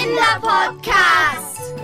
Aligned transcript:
Kinderpodcast. 0.00 1.74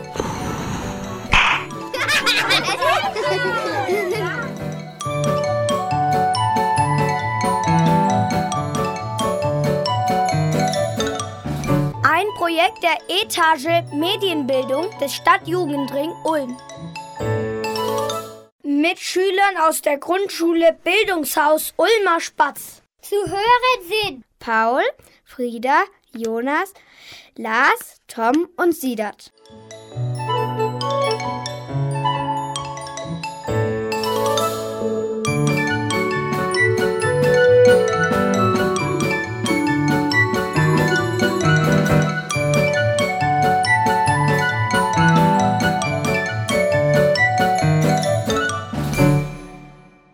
Ein 12.03 12.27
Projekt 12.39 12.83
der 12.83 12.97
Etage 13.09 13.85
Medienbildung 13.93 14.87
des 14.99 15.15
Stadtjugendring 15.15 16.11
Ulm. 16.25 16.57
Mit 18.63 18.99
Schülern 18.99 19.59
aus 19.69 19.83
der 19.83 19.99
Grundschule 19.99 20.75
Bildungshaus 20.83 21.75
Ulmer 21.77 22.21
Spatz. 22.21 22.81
Zu 23.03 23.17
hören 23.17 23.83
sind 23.87 24.25
Paul, 24.39 24.85
Frieda, 25.23 25.85
Jonas, 26.13 26.73
Lars, 27.39 28.01
Tom 28.09 28.49
und 28.57 28.75
Siedert. 28.75 29.31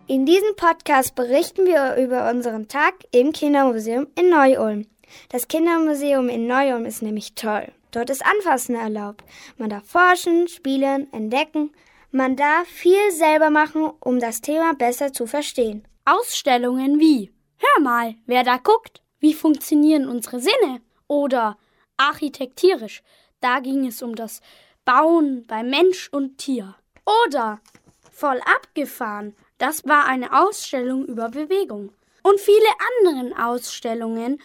In 0.07 0.25
diesem 0.25 0.55
Podcast 0.57 1.15
berichten 1.15 1.65
wir 1.65 1.95
über 1.95 2.29
unseren 2.29 2.67
Tag 2.67 2.95
im 3.11 3.31
Kindermuseum 3.31 4.07
in 4.15 4.29
Neu-Ulm. 4.29 4.92
Das 5.29 5.47
Kindermuseum 5.47 6.29
in 6.29 6.47
Neu-Ulm 6.47 6.85
ist 6.85 7.01
nämlich 7.01 7.35
toll. 7.35 7.71
Dort 7.91 8.09
ist 8.09 8.25
Anfassen 8.25 8.75
erlaubt. 8.75 9.23
Man 9.57 9.69
darf 9.69 9.85
forschen, 9.85 10.47
spielen, 10.47 11.11
entdecken. 11.13 11.71
Man 12.11 12.35
darf 12.35 12.67
viel 12.67 13.11
selber 13.11 13.49
machen, 13.49 13.91
um 13.99 14.19
das 14.19 14.41
Thema 14.41 14.73
besser 14.73 15.13
zu 15.13 15.27
verstehen. 15.27 15.87
Ausstellungen 16.05 16.99
wie 16.99 17.31
Hör 17.57 17.83
mal, 17.83 18.15
wer 18.25 18.43
da 18.43 18.57
guckt. 18.57 19.01
Wie 19.19 19.33
funktionieren 19.33 20.09
unsere 20.09 20.39
Sinne? 20.39 20.81
Oder 21.07 21.57
architekturisch. 21.97 23.03
Da 23.39 23.59
ging 23.59 23.87
es 23.87 24.01
um 24.01 24.15
das 24.15 24.41
Bauen 24.83 25.45
bei 25.47 25.63
Mensch 25.63 26.09
und 26.11 26.37
Tier. 26.39 26.75
Oder 27.25 27.61
voll 28.11 28.41
abgefahren. 28.55 29.35
Das 29.57 29.85
war 29.85 30.05
eine 30.05 30.33
Ausstellung 30.33 31.05
über 31.05 31.29
Bewegung. 31.29 31.93
Und 32.21 32.39
viele 32.39 32.67
andere 32.99 33.45
Ausstellungen 33.45 34.41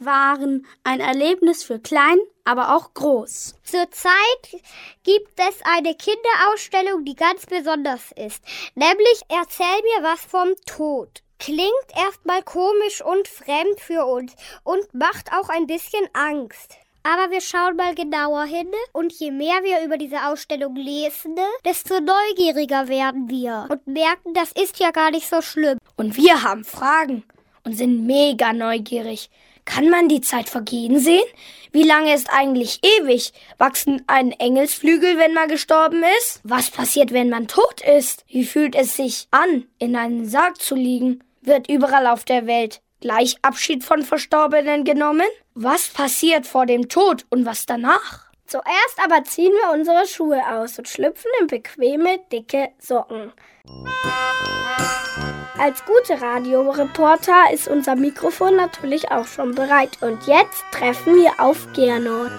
waren 0.00 0.66
ein 0.84 1.00
Erlebnis 1.00 1.62
für 1.62 1.78
klein, 1.78 2.18
aber 2.44 2.76
auch 2.76 2.94
groß. 2.94 3.54
Zurzeit 3.62 4.62
gibt 5.04 5.38
es 5.38 5.60
eine 5.62 5.94
Kinderausstellung, 5.94 7.04
die 7.04 7.14
ganz 7.14 7.46
besonders 7.46 8.12
ist. 8.12 8.42
Nämlich 8.74 9.20
Erzähl 9.28 9.66
mir 9.66 10.02
was 10.02 10.20
vom 10.20 10.54
Tod. 10.66 11.22
Klingt 11.38 11.70
erstmal 11.96 12.42
komisch 12.42 13.02
und 13.02 13.28
fremd 13.28 13.80
für 13.80 14.04
uns 14.04 14.34
und 14.64 14.92
macht 14.92 15.32
auch 15.32 15.48
ein 15.48 15.66
bisschen 15.66 16.06
Angst. 16.12 16.76
Aber 17.02 17.30
wir 17.30 17.40
schauen 17.40 17.76
mal 17.76 17.94
genauer 17.94 18.44
hin 18.44 18.70
und 18.92 19.12
je 19.12 19.30
mehr 19.30 19.62
wir 19.62 19.82
über 19.82 19.96
diese 19.96 20.26
Ausstellung 20.26 20.76
lesen, 20.76 21.36
desto 21.64 21.94
neugieriger 22.00 22.88
werden 22.88 23.30
wir 23.30 23.66
und 23.70 23.86
merken, 23.86 24.34
das 24.34 24.52
ist 24.52 24.78
ja 24.78 24.90
gar 24.90 25.10
nicht 25.10 25.26
so 25.26 25.40
schlimm. 25.40 25.78
Und 25.96 26.16
wir 26.18 26.42
haben 26.42 26.64
Fragen 26.64 27.22
und 27.64 27.72
sind 27.72 28.06
mega 28.06 28.52
neugierig. 28.52 29.30
Kann 29.72 29.88
man 29.88 30.08
die 30.08 30.20
Zeit 30.20 30.48
vergehen 30.48 30.98
sehen? 30.98 31.22
Wie 31.70 31.84
lange 31.84 32.12
ist 32.12 32.28
eigentlich 32.28 32.80
ewig? 32.82 33.32
Wachsen 33.56 34.02
ein 34.08 34.32
Engelsflügel, 34.32 35.16
wenn 35.16 35.32
man 35.32 35.48
gestorben 35.48 36.02
ist? 36.18 36.40
Was 36.42 36.72
passiert, 36.72 37.12
wenn 37.12 37.30
man 37.30 37.46
tot 37.46 37.80
ist? 37.80 38.24
Wie 38.26 38.44
fühlt 38.44 38.74
es 38.74 38.96
sich 38.96 39.28
an, 39.30 39.66
in 39.78 39.94
einem 39.94 40.24
Sarg 40.24 40.60
zu 40.60 40.74
liegen? 40.74 41.22
Wird 41.40 41.68
überall 41.68 42.08
auf 42.08 42.24
der 42.24 42.48
Welt 42.48 42.80
gleich 43.00 43.36
Abschied 43.42 43.84
von 43.84 44.02
Verstorbenen 44.02 44.82
genommen? 44.82 45.28
Was 45.54 45.88
passiert 45.88 46.48
vor 46.48 46.66
dem 46.66 46.88
Tod 46.88 47.24
und 47.30 47.46
was 47.46 47.64
danach? 47.64 48.24
Zuerst 48.46 48.98
aber 49.04 49.22
ziehen 49.22 49.52
wir 49.52 49.72
unsere 49.72 50.04
Schuhe 50.08 50.42
aus 50.50 50.78
und 50.80 50.88
schlüpfen 50.88 51.30
in 51.40 51.46
bequeme, 51.46 52.18
dicke 52.32 52.70
Socken. 52.80 53.32
Als 55.62 55.84
gute 55.84 56.22
Radioreporter 56.22 57.52
ist 57.52 57.68
unser 57.68 57.94
Mikrofon 57.94 58.56
natürlich 58.56 59.10
auch 59.10 59.26
schon 59.26 59.54
bereit. 59.54 59.90
Und 60.00 60.26
jetzt 60.26 60.64
treffen 60.72 61.14
wir 61.16 61.32
auf 61.38 61.70
Gernot. 61.74 62.32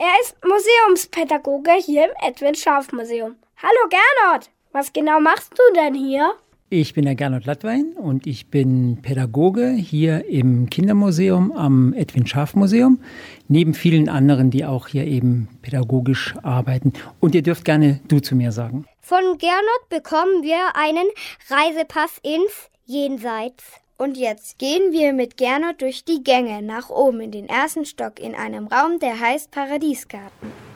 Er 0.00 0.20
ist 0.20 0.34
Museumspädagoge 0.44 1.74
hier 1.74 2.06
im 2.06 2.10
Edwin 2.28 2.56
Scharf 2.56 2.90
Museum. 2.90 3.36
Hallo 3.56 3.88
Gernot, 3.88 4.50
was 4.72 4.92
genau 4.92 5.20
machst 5.20 5.52
du 5.52 5.62
denn 5.76 5.94
hier? 5.94 6.32
Ich 6.68 6.92
bin 6.94 7.04
der 7.04 7.14
Gernot 7.14 7.44
Lattwein 7.44 7.92
und 7.94 8.26
ich 8.26 8.48
bin 8.48 8.98
Pädagoge 9.00 9.70
hier 9.70 10.26
im 10.26 10.70
Kindermuseum 10.70 11.52
am 11.52 11.92
Edwin 11.92 12.26
Scharf 12.26 12.56
Museum, 12.56 12.98
neben 13.46 13.74
vielen 13.74 14.08
anderen, 14.08 14.50
die 14.50 14.64
auch 14.64 14.88
hier 14.88 15.04
eben 15.04 15.48
pädagogisch 15.62 16.34
arbeiten. 16.42 16.94
Und 17.20 17.36
ihr 17.36 17.42
dürft 17.42 17.64
gerne 17.64 18.00
du 18.08 18.18
zu 18.18 18.34
mir 18.34 18.50
sagen. 18.50 18.86
Von 19.04 19.36
Gernot 19.36 19.88
bekommen 19.88 20.44
wir 20.44 20.76
einen 20.76 21.08
Reisepass 21.48 22.18
ins 22.22 22.70
Jenseits. 22.84 23.64
Und 23.98 24.16
jetzt 24.16 24.58
gehen 24.58 24.92
wir 24.92 25.12
mit 25.12 25.36
Gernot 25.36 25.82
durch 25.82 26.04
die 26.04 26.22
Gänge 26.22 26.62
nach 26.62 26.88
oben 26.88 27.20
in 27.20 27.32
den 27.32 27.48
ersten 27.48 27.84
Stock 27.84 28.20
in 28.20 28.36
einem 28.36 28.68
Raum, 28.68 29.00
der 29.00 29.18
heißt 29.18 29.50
Paradiesgarten. 29.50 30.71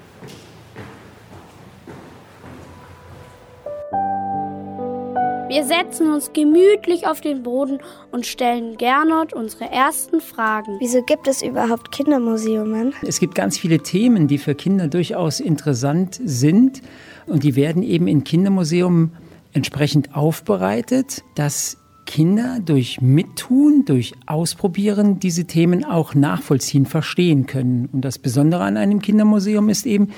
Wir 5.48 5.64
setzen 5.64 6.10
uns 6.12 6.32
gemütlich 6.32 7.06
auf 7.06 7.20
den 7.20 7.44
Boden 7.44 7.78
und 8.10 8.26
stellen 8.26 8.76
Gernot 8.78 9.32
unsere 9.32 9.70
ersten 9.70 10.20
Fragen. 10.20 10.76
Wieso 10.80 11.02
gibt 11.02 11.28
es 11.28 11.40
überhaupt 11.40 11.92
Kindermuseumen? 11.92 12.94
Es 13.02 13.20
gibt 13.20 13.36
ganz 13.36 13.56
viele 13.56 13.78
Themen, 13.78 14.26
die 14.26 14.38
für 14.38 14.56
Kinder 14.56 14.88
durchaus 14.88 15.38
interessant 15.38 16.20
sind 16.24 16.82
und 17.26 17.44
die 17.44 17.54
werden 17.54 17.84
eben 17.84 18.08
in 18.08 18.24
Kindermuseum 18.24 19.12
entsprechend 19.52 20.16
aufbereitet, 20.16 21.22
dass 21.36 21.78
Kinder 22.06 22.58
durch 22.64 23.00
Mittun, 23.00 23.84
durch 23.84 24.14
Ausprobieren 24.26 25.20
diese 25.20 25.44
Themen 25.44 25.84
auch 25.84 26.16
nachvollziehen, 26.16 26.86
verstehen 26.86 27.46
können. 27.46 27.88
Und 27.92 28.00
das 28.04 28.18
Besondere 28.18 28.64
an 28.64 28.76
einem 28.76 29.00
Kindermuseum 29.00 29.68
ist 29.68 29.86
eben, 29.86 30.08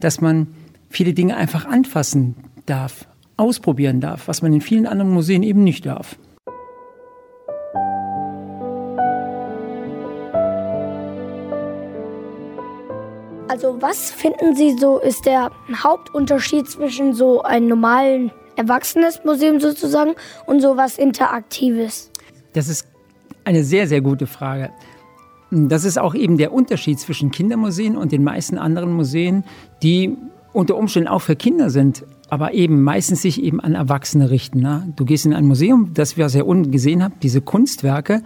dass 0.00 0.22
man 0.22 0.46
viele 0.88 1.12
Dinge 1.12 1.36
einfach 1.36 1.66
anfassen 1.66 2.34
darf, 2.64 3.06
ausprobieren 3.40 4.00
darf, 4.00 4.28
was 4.28 4.42
man 4.42 4.52
in 4.52 4.60
vielen 4.60 4.86
anderen 4.86 5.12
Museen 5.12 5.42
eben 5.42 5.64
nicht 5.64 5.86
darf. 5.86 6.16
Also 13.48 13.82
was 13.82 14.12
finden 14.12 14.54
Sie 14.54 14.76
so 14.78 14.98
ist 15.00 15.26
der 15.26 15.50
Hauptunterschied 15.74 16.68
zwischen 16.68 17.14
so 17.14 17.42
einem 17.42 17.66
normalen 17.66 18.30
Erwachsenes 18.56 19.24
Museum 19.24 19.58
sozusagen 19.58 20.14
und 20.46 20.60
so 20.60 20.76
was 20.76 20.98
Interaktives? 20.98 22.10
Das 22.52 22.68
ist 22.68 22.86
eine 23.44 23.64
sehr, 23.64 23.88
sehr 23.88 24.02
gute 24.02 24.26
Frage. 24.26 24.70
Das 25.50 25.84
ist 25.84 25.98
auch 25.98 26.14
eben 26.14 26.36
der 26.36 26.52
Unterschied 26.52 27.00
zwischen 27.00 27.32
Kindermuseen 27.32 27.96
und 27.96 28.12
den 28.12 28.22
meisten 28.22 28.56
anderen 28.56 28.92
Museen, 28.92 29.44
die 29.82 30.16
unter 30.52 30.76
Umständen 30.76 31.08
auch 31.08 31.22
für 31.22 31.36
Kinder 31.36 31.70
sind, 31.70 32.04
aber 32.30 32.54
eben 32.54 32.82
meistens 32.82 33.22
sich 33.22 33.42
eben 33.42 33.60
an 33.60 33.74
Erwachsene 33.74 34.30
richten. 34.30 34.60
Ne? 34.60 34.92
Du 34.96 35.04
gehst 35.04 35.26
in 35.26 35.34
ein 35.34 35.46
Museum, 35.46 35.90
das 35.94 36.16
wir 36.16 36.28
sehr 36.28 36.46
unten 36.46 36.70
gesehen 36.70 37.02
haben, 37.02 37.14
diese 37.22 37.40
Kunstwerke, 37.40 38.22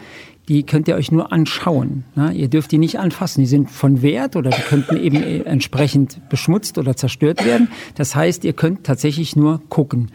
die 0.49 0.65
könnt 0.65 0.89
ihr 0.89 0.95
euch 0.95 1.11
nur 1.11 1.33
anschauen. 1.33 2.05
Ne? 2.15 2.33
Ihr 2.33 2.49
dürft 2.49 2.71
die 2.71 2.79
nicht 2.79 2.99
anfassen. 2.99 3.41
Die 3.41 3.47
sind 3.47 3.71
von 3.71 4.03
Wert 4.03 4.37
oder 4.37 4.51
die 4.51 4.61
könnten 4.61 4.97
eben 4.97 5.23
entsprechend 5.47 6.29
beschmutzt 6.29 6.77
oder 6.77 6.97
zerstört 6.97 7.45
werden. 7.45 7.69
Das 7.95 8.15
heißt, 8.15 8.45
ihr 8.45 8.53
könnt 8.53 8.85
tatsächlich 8.85 9.37
nur 9.37 9.63
gucken. 9.71 10.11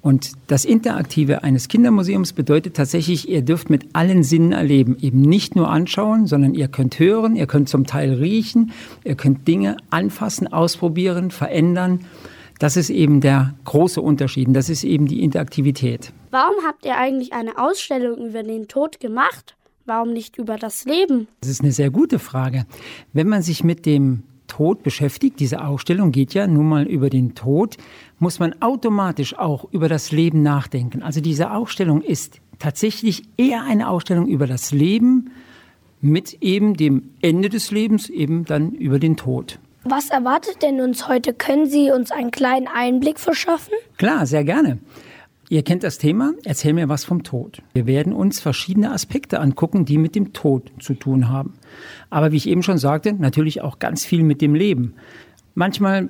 Und 0.00 0.32
das 0.48 0.64
Interaktive 0.64 1.44
eines 1.44 1.68
Kindermuseums 1.68 2.32
bedeutet 2.32 2.74
tatsächlich, 2.74 3.28
ihr 3.28 3.42
dürft 3.42 3.70
mit 3.70 3.86
allen 3.92 4.24
Sinnen 4.24 4.50
erleben. 4.50 4.96
Eben 5.00 5.20
nicht 5.20 5.54
nur 5.54 5.70
anschauen, 5.70 6.26
sondern 6.26 6.54
ihr 6.54 6.66
könnt 6.66 6.98
hören, 6.98 7.36
ihr 7.36 7.46
könnt 7.46 7.68
zum 7.68 7.86
Teil 7.86 8.14
riechen, 8.14 8.72
ihr 9.04 9.14
könnt 9.14 9.46
Dinge 9.46 9.76
anfassen, 9.90 10.52
ausprobieren, 10.52 11.30
verändern. 11.30 12.00
Das 12.62 12.76
ist 12.76 12.90
eben 12.90 13.20
der 13.20 13.54
große 13.64 14.00
Unterschied. 14.00 14.46
Und 14.46 14.54
das 14.54 14.68
ist 14.68 14.84
eben 14.84 15.06
die 15.06 15.24
Interaktivität. 15.24 16.12
Warum 16.30 16.54
habt 16.64 16.84
ihr 16.84 16.96
eigentlich 16.96 17.32
eine 17.32 17.58
Ausstellung 17.58 18.24
über 18.24 18.44
den 18.44 18.68
Tod 18.68 19.00
gemacht? 19.00 19.56
Warum 19.84 20.12
nicht 20.12 20.38
über 20.38 20.56
das 20.58 20.84
Leben? 20.84 21.26
Das 21.40 21.50
ist 21.50 21.62
eine 21.62 21.72
sehr 21.72 21.90
gute 21.90 22.20
Frage. 22.20 22.64
Wenn 23.12 23.26
man 23.26 23.42
sich 23.42 23.64
mit 23.64 23.84
dem 23.84 24.22
Tod 24.46 24.84
beschäftigt, 24.84 25.40
diese 25.40 25.64
Ausstellung 25.64 26.12
geht 26.12 26.34
ja 26.34 26.46
nun 26.46 26.68
mal 26.68 26.86
über 26.86 27.10
den 27.10 27.34
Tod, 27.34 27.78
muss 28.20 28.38
man 28.38 28.54
automatisch 28.62 29.36
auch 29.36 29.66
über 29.72 29.88
das 29.88 30.12
Leben 30.12 30.44
nachdenken. 30.44 31.02
Also 31.02 31.20
diese 31.20 31.50
Ausstellung 31.50 32.00
ist 32.00 32.38
tatsächlich 32.60 33.24
eher 33.36 33.64
eine 33.64 33.88
Ausstellung 33.88 34.28
über 34.28 34.46
das 34.46 34.70
Leben, 34.70 35.32
mit 36.00 36.40
eben 36.40 36.74
dem 36.74 37.10
Ende 37.22 37.48
des 37.48 37.72
Lebens, 37.72 38.08
eben 38.08 38.44
dann 38.44 38.70
über 38.70 39.00
den 39.00 39.16
Tod. 39.16 39.58
Was 39.84 40.10
erwartet 40.10 40.62
denn 40.62 40.80
uns 40.80 41.08
heute? 41.08 41.34
Können 41.34 41.66
Sie 41.66 41.90
uns 41.90 42.12
einen 42.12 42.30
kleinen 42.30 42.68
Einblick 42.68 43.18
verschaffen? 43.18 43.74
Klar, 43.98 44.26
sehr 44.26 44.44
gerne. 44.44 44.78
Ihr 45.48 45.62
kennt 45.62 45.82
das 45.82 45.98
Thema, 45.98 46.32
erzähl 46.44 46.72
mir 46.72 46.88
was 46.88 47.04
vom 47.04 47.24
Tod. 47.24 47.60
Wir 47.74 47.86
werden 47.86 48.12
uns 48.12 48.40
verschiedene 48.40 48.92
Aspekte 48.92 49.40
angucken, 49.40 49.84
die 49.84 49.98
mit 49.98 50.14
dem 50.14 50.32
Tod 50.32 50.72
zu 50.80 50.94
tun 50.94 51.28
haben. 51.28 51.54
Aber 52.10 52.32
wie 52.32 52.36
ich 52.36 52.48
eben 52.48 52.62
schon 52.62 52.78
sagte, 52.78 53.12
natürlich 53.12 53.60
auch 53.60 53.78
ganz 53.78 54.04
viel 54.04 54.22
mit 54.22 54.40
dem 54.40 54.54
Leben. 54.54 54.94
Manchmal 55.54 56.08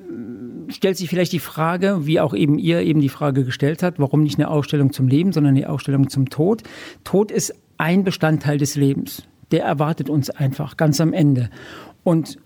stellt 0.68 0.96
sich 0.96 1.08
vielleicht 1.08 1.32
die 1.32 1.40
Frage, 1.40 2.06
wie 2.06 2.20
auch 2.20 2.34
eben 2.34 2.58
ihr 2.58 2.82
eben 2.82 3.00
die 3.00 3.08
Frage 3.08 3.44
gestellt 3.44 3.82
habt, 3.82 3.98
warum 3.98 4.22
nicht 4.22 4.38
eine 4.38 4.48
Ausstellung 4.48 4.92
zum 4.92 5.08
Leben, 5.08 5.32
sondern 5.32 5.56
eine 5.56 5.68
Ausstellung 5.68 6.08
zum 6.08 6.28
Tod. 6.28 6.62
Tod 7.02 7.32
ist 7.32 7.54
ein 7.78 8.04
Bestandteil 8.04 8.58
des 8.58 8.76
Lebens. 8.76 9.24
Der 9.50 9.64
erwartet 9.64 10.08
uns 10.08 10.30
einfach 10.30 10.76
ganz 10.76 11.00
am 11.00 11.12
Ende. 11.12 11.50
Und 12.04 12.38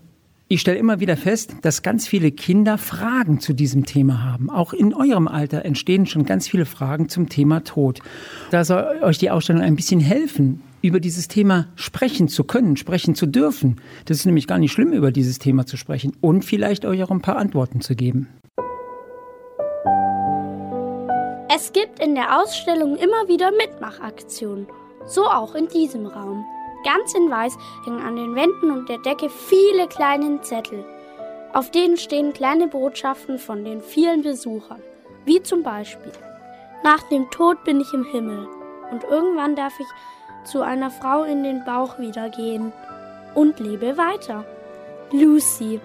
ich 0.49 0.61
stelle 0.61 0.77
immer 0.77 1.01
wieder 1.01 1.17
fest, 1.17 1.55
dass 1.61 1.81
ganz 1.81 2.07
viele 2.07 2.31
Kinder 2.31 2.77
Fragen 2.77 3.41
zu 3.41 3.53
diesem 3.53 3.85
Thema 3.85 4.23
haben. 4.23 4.49
Auch 4.49 4.71
in 4.71 4.93
eurem 4.93 5.27
Alter 5.27 5.65
entstehen 5.65 6.05
schon 6.05 6.23
ganz 6.23 6.47
viele 6.47 6.65
Fragen 6.65 7.09
zum 7.09 7.27
Thema 7.27 7.65
Tod. 7.65 7.99
Da 8.49 8.63
soll 8.63 8.99
euch 9.01 9.17
die 9.17 9.29
Ausstellung 9.29 9.61
ein 9.61 9.75
bisschen 9.75 9.99
helfen, 9.99 10.61
über 10.81 11.01
dieses 11.01 11.27
Thema 11.27 11.67
sprechen 11.75 12.29
zu 12.29 12.45
können, 12.45 12.77
sprechen 12.77 13.13
zu 13.13 13.25
dürfen. 13.25 13.81
Das 14.05 14.19
ist 14.19 14.25
nämlich 14.25 14.47
gar 14.47 14.57
nicht 14.57 14.71
schlimm, 14.71 14.93
über 14.93 15.11
dieses 15.11 15.37
Thema 15.37 15.65
zu 15.65 15.75
sprechen 15.75 16.13
und 16.21 16.45
vielleicht 16.45 16.85
euch 16.85 17.03
auch 17.03 17.11
ein 17.11 17.21
paar 17.21 17.37
Antworten 17.37 17.81
zu 17.81 17.95
geben. 17.95 18.29
Es 21.53 21.73
gibt 21.73 21.99
in 21.99 22.15
der 22.15 22.39
Ausstellung 22.39 22.95
immer 22.95 23.27
wieder 23.27 23.51
Mitmachaktionen. 23.51 24.67
So 25.05 25.25
auch 25.25 25.55
in 25.55 25.67
diesem 25.67 26.05
Raum. 26.05 26.45
Ganz 26.83 27.13
in 27.13 27.29
Weiß 27.29 27.57
hängen 27.85 28.01
an 28.01 28.15
den 28.15 28.35
Wänden 28.35 28.71
und 28.71 28.89
der 28.89 28.99
Decke 28.99 29.29
viele 29.29 29.87
kleine 29.87 30.41
Zettel. 30.41 30.85
Auf 31.53 31.71
denen 31.71 31.97
stehen 31.97 32.33
kleine 32.33 32.67
Botschaften 32.67 33.39
von 33.39 33.65
den 33.65 33.81
vielen 33.81 34.21
Besuchern. 34.21 34.81
Wie 35.25 35.41
zum 35.41 35.63
Beispiel: 35.63 36.11
Nach 36.83 37.03
dem 37.09 37.29
Tod 37.31 37.63
bin 37.63 37.81
ich 37.81 37.93
im 37.93 38.03
Himmel 38.03 38.47
und 38.91 39.03
irgendwann 39.03 39.55
darf 39.55 39.73
ich 39.79 39.87
zu 40.45 40.61
einer 40.61 40.91
Frau 40.91 41.23
in 41.23 41.43
den 41.43 41.65
Bauch 41.65 41.99
wieder 41.99 42.29
gehen 42.29 42.71
und 43.35 43.59
lebe 43.59 43.97
weiter. 43.97 44.45
Lucy. 45.11 45.79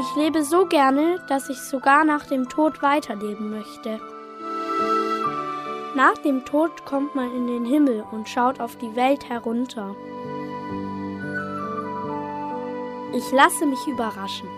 Ich 0.00 0.16
lebe 0.16 0.44
so 0.44 0.66
gerne, 0.66 1.20
dass 1.28 1.48
ich 1.48 1.58
sogar 1.58 2.04
nach 2.04 2.26
dem 2.26 2.48
Tod 2.48 2.82
weiterleben 2.82 3.50
möchte. 3.50 4.00
Nach 5.98 6.16
dem 6.18 6.44
Tod 6.44 6.84
kommt 6.84 7.16
man 7.16 7.34
in 7.34 7.48
den 7.48 7.64
Himmel 7.64 8.04
und 8.12 8.28
schaut 8.28 8.60
auf 8.60 8.76
die 8.76 8.94
Welt 8.94 9.28
herunter. 9.28 9.96
Ich 13.12 13.32
lasse 13.32 13.66
mich 13.66 13.84
überraschen. 13.84 14.48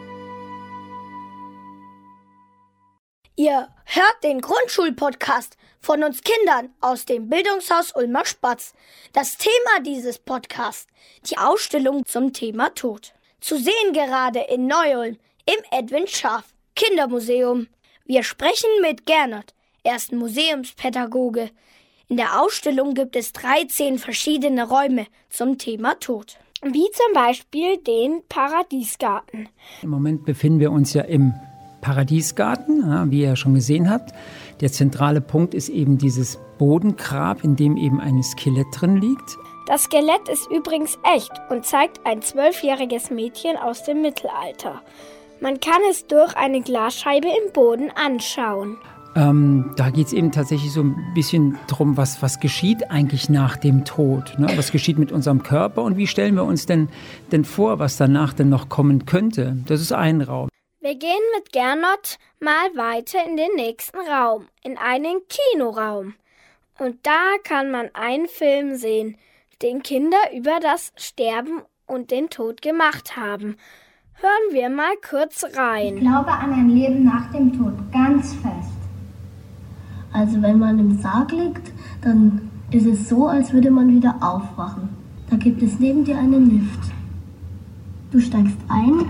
Ihr 3.37 3.71
hört 3.87 4.23
den 4.23 4.43
Grundschulpodcast 4.43 5.57
von 5.81 6.05
uns 6.05 6.21
Kindern 6.21 6.75
aus 6.83 7.07
dem 7.07 7.31
Bildungshaus 7.31 7.97
Ulmer 7.97 8.27
Spatz. 8.27 8.75
Das 9.15 9.39
Thema 9.39 9.81
dieses 9.83 10.19
Podcasts, 10.19 10.89
die 11.31 11.39
Ausstellung 11.39 12.05
zum 12.05 12.35
Thema 12.35 12.69
Tod. 12.75 13.15
Zu 13.41 13.57
sehen 13.57 13.95
gerade 13.95 14.41
in 14.41 14.67
Neu-Ulm 14.67 15.17
im 15.47 15.65
Edwin 15.71 16.07
Scharf 16.07 16.53
Kindermuseum. 16.77 17.69
Wir 18.05 18.25
sprechen 18.25 18.69
mit 18.83 19.07
Gernot, 19.07 19.55
er 19.83 19.97
ist 19.97 20.13
Museumspädagoge. 20.13 21.51
In 22.09 22.17
der 22.17 22.41
Ausstellung 22.41 22.95
gibt 22.95 23.17
es 23.17 23.33
13 23.33 23.99
verschiedene 23.99 24.69
Räume 24.69 25.07
zum 25.29 25.59
Thema 25.59 25.95
Tod. 26.01 26.39
Wie 26.63 26.91
zum 26.93 27.15
Beispiel 27.15 27.79
den 27.79 28.23
Paradiesgarten. 28.29 29.49
Im 29.83 29.91
Moment 29.91 30.27
befinden 30.27 30.61
wir 30.61 30.73
uns 30.73 30.93
ja 30.93 31.03
im 31.03 31.33
Paradiesgarten, 31.81 33.11
wie 33.11 33.23
ihr 33.23 33.37
schon 33.37 33.55
gesehen 33.55 33.89
habt. 33.89 34.13
Der 34.61 34.71
zentrale 34.71 35.23
Punkt 35.23 35.55
ist 35.55 35.71
eben 35.71 35.97
dieses 35.97 36.39
Bodengrab, 36.59 37.43
in 37.43 37.57
dem 37.57 37.79
eben 37.79 38.01
ein 38.01 38.23
Skelett 38.23 38.67
drin 38.75 38.99
liegt. 38.99 39.39
Das 39.67 39.85
Skelett 39.85 40.29
ist 40.29 40.51
übrigens 40.51 40.99
echt 41.15 41.33
und 41.49 41.65
zeigt 41.65 42.05
ein 42.05 42.21
zwölfjähriges 42.21 43.11
Mädchen 43.11 43.57
aus 43.57 43.85
dem 43.85 44.03
Mittelalter. 44.03 44.83
Man 45.41 45.61
kann 45.61 45.81
es 45.91 46.07
durch 46.07 46.37
eine 46.37 46.61
Glasscheibe 46.61 47.29
im 47.29 47.53
Boden 47.53 47.91
anschauen. 47.93 48.77
Ähm, 49.17 49.73
da 49.77 49.91
geht 49.91 50.07
es 50.07 50.13
eben 50.13 50.31
tatsächlich 50.31 50.73
so 50.73 50.83
ein 50.83 50.97
bisschen 51.15 51.59
darum, 51.67 51.97
was, 51.97 52.23
was 52.23 52.39
geschieht 52.39 52.91
eigentlich 52.91 53.29
nach 53.29 53.57
dem 53.57 53.85
Tod. 53.85 54.39
Ne? 54.39 54.47
Was 54.57 54.71
geschieht 54.71 54.99
mit 54.99 55.11
unserem 55.11 55.43
Körper 55.43 55.83
und 55.83 55.97
wie 55.97 56.07
stellen 56.07 56.37
wir 56.37 56.45
uns 56.45 56.67
denn, 56.67 56.89
denn 57.33 57.45
vor, 57.45 57.79
was 57.79 57.97
danach 57.97 58.33
denn 58.33 58.49
noch 58.49 58.69
kommen 58.69 59.07
könnte? 59.07 59.57
Das 59.67 59.81
ist 59.81 59.93
ein 59.93 60.21
Raum. 60.21 60.49
Wir 60.81 60.95
gehen 60.95 61.11
mit 61.37 61.53
Gernot 61.53 62.19
mal 62.41 62.71
weiter 62.75 63.19
in 63.29 63.37
den 63.37 63.55
nächsten 63.57 63.99
Raum, 63.99 64.47
in 64.63 64.79
einen 64.79 65.21
Kinoraum. 65.29 66.15
Und 66.79 67.05
da 67.05 67.37
kann 67.45 67.71
man 67.71 67.91
einen 67.93 68.27
Film 68.29 68.77
sehen, 68.77 69.17
den 69.61 69.83
Kinder 69.83 70.17
über 70.35 70.59
das 70.61 70.93
Sterben 70.97 71.63
und 71.87 72.11
den 72.11 72.31
Tod 72.31 72.63
gemacht 72.63 73.17
haben. 73.17 73.57
Hören 74.15 74.53
wir 74.53 74.71
mal 74.71 74.95
kurz 75.07 75.45
rein. 75.57 75.97
Ich 75.97 76.01
glaube 76.01 76.31
an 76.31 76.53
ein 76.53 76.69
Leben 76.69 77.05
nach 77.05 77.31
dem 77.33 77.53
Tod 77.57 77.73
ganz 77.93 78.35
fest. 78.35 78.60
Also 80.13 80.43
wenn 80.43 80.59
man 80.59 80.79
im 80.79 80.99
Sarg 80.99 81.33
liegt, 81.33 81.73
dann 82.03 82.41
ist 82.71 82.87
es 82.87 83.09
so, 83.09 83.29
als 83.29 83.53
würde 83.53 83.71
man 83.71 83.89
wieder 83.89 84.17
aufwachen. 84.21 84.89
Da 85.29 85.37
gibt 85.37 85.63
es 85.63 85.79
neben 85.79 86.05
dir 86.05 86.19
einen 86.19 86.51
Lift. 86.51 86.91
Du 88.11 88.21
steigst 88.21 88.57
ein 88.69 89.07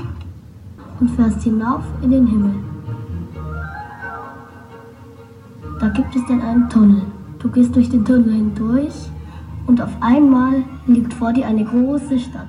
und 1.01 1.11
fährst 1.13 1.43
hinauf 1.43 1.83
in 2.03 2.11
den 2.11 2.27
Himmel. 2.27 2.55
Da 5.81 5.89
gibt 5.89 6.15
es 6.15 6.27
dann 6.27 6.43
einen 6.43 6.69
Tunnel. 6.69 7.03
Du 7.39 7.51
gehst 7.51 7.75
durch 7.75 7.89
den 7.89 8.05
Tunnel 8.05 8.35
hindurch 8.35 9.09
und 9.67 9.81
auf 9.81 9.97
einmal 10.01 10.63
liegt 10.87 11.15
vor 11.15 11.33
dir 11.33 11.47
eine 11.47 11.65
große 11.65 12.19
Stadt. 12.19 12.49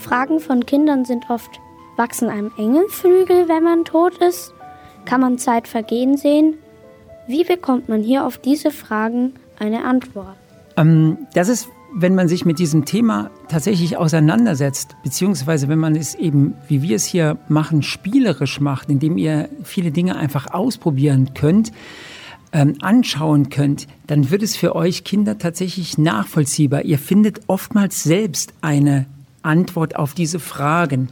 Fragen 0.00 0.40
von 0.40 0.66
Kindern 0.66 1.04
sind 1.04 1.30
oft, 1.30 1.60
wachsen 1.96 2.28
einem 2.28 2.50
Engelflügel, 2.56 3.48
wenn 3.48 3.62
man 3.62 3.84
tot 3.84 4.18
ist? 4.18 4.52
Kann 5.04 5.20
man 5.20 5.38
Zeit 5.38 5.68
vergehen 5.68 6.16
sehen? 6.16 6.54
Wie 7.28 7.44
bekommt 7.44 7.88
man 7.88 8.02
hier 8.02 8.26
auf 8.26 8.38
diese 8.38 8.70
Fragen 8.70 9.34
eine 9.58 9.84
Antwort? 9.84 10.36
Ähm, 10.76 11.18
das 11.34 11.48
ist, 11.48 11.68
wenn 11.94 12.14
man 12.14 12.28
sich 12.28 12.44
mit 12.44 12.58
diesem 12.58 12.84
Thema 12.84 13.30
tatsächlich 13.48 13.96
auseinandersetzt, 13.96 14.96
beziehungsweise 15.04 15.68
wenn 15.68 15.78
man 15.78 15.94
es 15.94 16.14
eben, 16.14 16.54
wie 16.66 16.82
wir 16.82 16.96
es 16.96 17.04
hier 17.04 17.36
machen, 17.48 17.82
spielerisch 17.82 18.60
macht, 18.60 18.88
indem 18.88 19.18
ihr 19.18 19.48
viele 19.62 19.90
Dinge 19.90 20.16
einfach 20.16 20.52
ausprobieren 20.52 21.34
könnt, 21.34 21.72
ähm, 22.52 22.74
anschauen 22.80 23.50
könnt, 23.50 23.86
dann 24.06 24.30
wird 24.30 24.42
es 24.42 24.56
für 24.56 24.74
euch 24.74 25.04
Kinder 25.04 25.38
tatsächlich 25.38 25.98
nachvollziehbar. 25.98 26.82
Ihr 26.82 26.98
findet 26.98 27.42
oftmals 27.46 28.02
selbst 28.02 28.54
eine 28.60 29.06
Antwort 29.42 29.96
auf 29.96 30.14
diese 30.14 30.38
Fragen. 30.38 31.08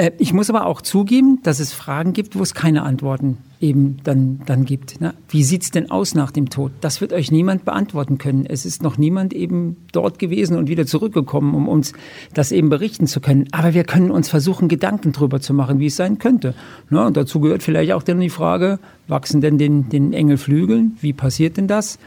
Äh, 0.00 0.12
ich 0.18 0.32
muss 0.32 0.48
aber 0.48 0.66
auch 0.66 0.80
zugeben, 0.80 1.40
dass 1.42 1.60
es 1.60 1.74
Fragen 1.74 2.14
gibt, 2.14 2.38
wo 2.38 2.42
es 2.42 2.54
keine 2.54 2.82
Antworten 2.82 3.36
eben 3.60 3.98
dann, 4.02 4.40
dann 4.46 4.64
gibt. 4.64 5.02
Ne? 5.02 5.12
Wie 5.28 5.44
sieht's 5.44 5.70
denn 5.70 5.90
aus 5.90 6.14
nach 6.14 6.30
dem 6.30 6.48
Tod? 6.48 6.72
Das 6.80 7.02
wird 7.02 7.12
euch 7.12 7.30
niemand 7.30 7.66
beantworten 7.66 8.16
können. 8.16 8.46
Es 8.46 8.64
ist 8.64 8.82
noch 8.82 8.96
niemand 8.96 9.34
eben 9.34 9.76
dort 9.92 10.18
gewesen 10.18 10.56
und 10.56 10.70
wieder 10.70 10.86
zurückgekommen, 10.86 11.54
um 11.54 11.68
uns 11.68 11.92
das 12.32 12.52
eben 12.52 12.70
berichten 12.70 13.06
zu 13.06 13.20
können. 13.20 13.48
Aber 13.52 13.74
wir 13.74 13.84
können 13.84 14.10
uns 14.10 14.30
versuchen, 14.30 14.68
Gedanken 14.68 15.12
darüber 15.12 15.40
zu 15.40 15.52
machen, 15.52 15.78
wie 15.78 15.86
es 15.86 15.96
sein 15.96 16.18
könnte. 16.18 16.54
Ne? 16.88 17.04
Und 17.04 17.18
dazu 17.18 17.40
gehört 17.40 17.62
vielleicht 17.62 17.92
auch 17.92 18.02
dann 18.02 18.20
die 18.20 18.30
Frage, 18.30 18.78
wachsen 19.08 19.42
denn 19.42 19.58
den, 19.58 19.90
den 19.90 20.14
Engel 20.14 20.38
Flügeln? 20.38 20.96
Wie 21.02 21.12
passiert 21.12 21.58
denn 21.58 21.68
das? 21.68 21.98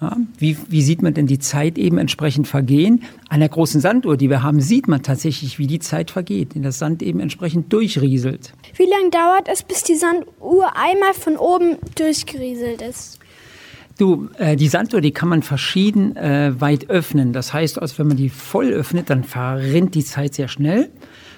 Ja, 0.00 0.14
wie, 0.38 0.58
wie 0.68 0.82
sieht 0.82 1.00
man 1.00 1.14
denn 1.14 1.26
die 1.26 1.38
Zeit 1.38 1.78
eben 1.78 1.96
entsprechend 1.96 2.46
vergehen? 2.46 3.04
An 3.30 3.40
der 3.40 3.48
großen 3.48 3.80
Sanduhr, 3.80 4.18
die 4.18 4.28
wir 4.28 4.42
haben, 4.42 4.60
sieht 4.60 4.88
man 4.88 5.02
tatsächlich, 5.02 5.58
wie 5.58 5.66
die 5.66 5.78
Zeit 5.78 6.10
vergeht, 6.10 6.54
wenn 6.54 6.62
das 6.62 6.78
Sand 6.78 7.02
eben 7.02 7.18
entsprechend 7.18 7.72
durchrieselt. 7.72 8.52
Wie 8.74 8.84
lange 8.84 9.10
dauert 9.10 9.48
es, 9.50 9.62
bis 9.62 9.84
die 9.84 9.94
Sanduhr 9.94 10.76
einmal 10.76 11.14
von 11.14 11.38
oben 11.38 11.76
durchgerieselt 11.94 12.82
ist? 12.82 13.20
Du, 13.98 14.28
äh, 14.36 14.56
die 14.56 14.68
Sanduhr, 14.68 15.00
die 15.00 15.12
kann 15.12 15.30
man 15.30 15.42
verschieden 15.42 16.14
äh, 16.16 16.52
weit 16.60 16.90
öffnen. 16.90 17.32
Das 17.32 17.54
heißt, 17.54 17.80
also 17.80 17.98
wenn 17.98 18.08
man 18.08 18.18
die 18.18 18.28
voll 18.28 18.68
öffnet, 18.72 19.08
dann 19.08 19.24
verrinnt 19.24 19.94
die 19.94 20.04
Zeit 20.04 20.34
sehr 20.34 20.48
schnell. 20.48 20.90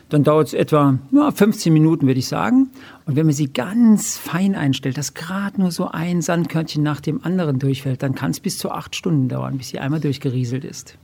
Dann 0.08 0.24
dauert 0.24 0.48
es 0.48 0.54
etwa 0.54 0.98
ja, 1.12 1.30
15 1.30 1.72
Minuten, 1.72 2.06
würde 2.06 2.18
ich 2.18 2.28
sagen. 2.28 2.70
Und 3.04 3.16
wenn 3.16 3.26
man 3.26 3.34
sie 3.34 3.52
ganz 3.52 4.16
fein 4.16 4.54
einstellt, 4.54 4.96
dass 4.96 5.12
gerade 5.12 5.60
nur 5.60 5.70
so 5.70 5.88
ein 5.88 6.22
Sandkörnchen 6.22 6.82
nach 6.82 7.00
dem 7.00 7.22
anderen 7.24 7.58
durchfällt, 7.58 8.02
dann 8.02 8.14
kann 8.14 8.30
es 8.30 8.40
bis 8.40 8.58
zu 8.58 8.70
acht 8.70 8.96
Stunden 8.96 9.28
dauern, 9.28 9.58
bis 9.58 9.68
sie 9.68 9.78
einmal 9.78 10.00
durchgerieselt 10.00 10.64
ist. 10.64 10.96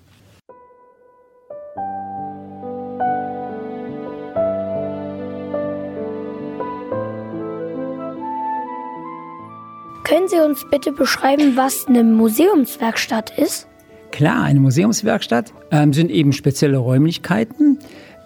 Können 10.04 10.28
Sie 10.28 10.38
uns 10.38 10.64
bitte 10.70 10.92
beschreiben, 10.92 11.56
was 11.56 11.86
eine 11.86 12.04
Museumswerkstatt 12.04 13.36
ist? 13.38 13.66
Klar, 14.14 14.44
eine 14.44 14.60
Museumswerkstatt 14.60 15.52
ähm, 15.72 15.92
sind 15.92 16.08
eben 16.08 16.32
spezielle 16.32 16.78
Räumlichkeiten, 16.78 17.80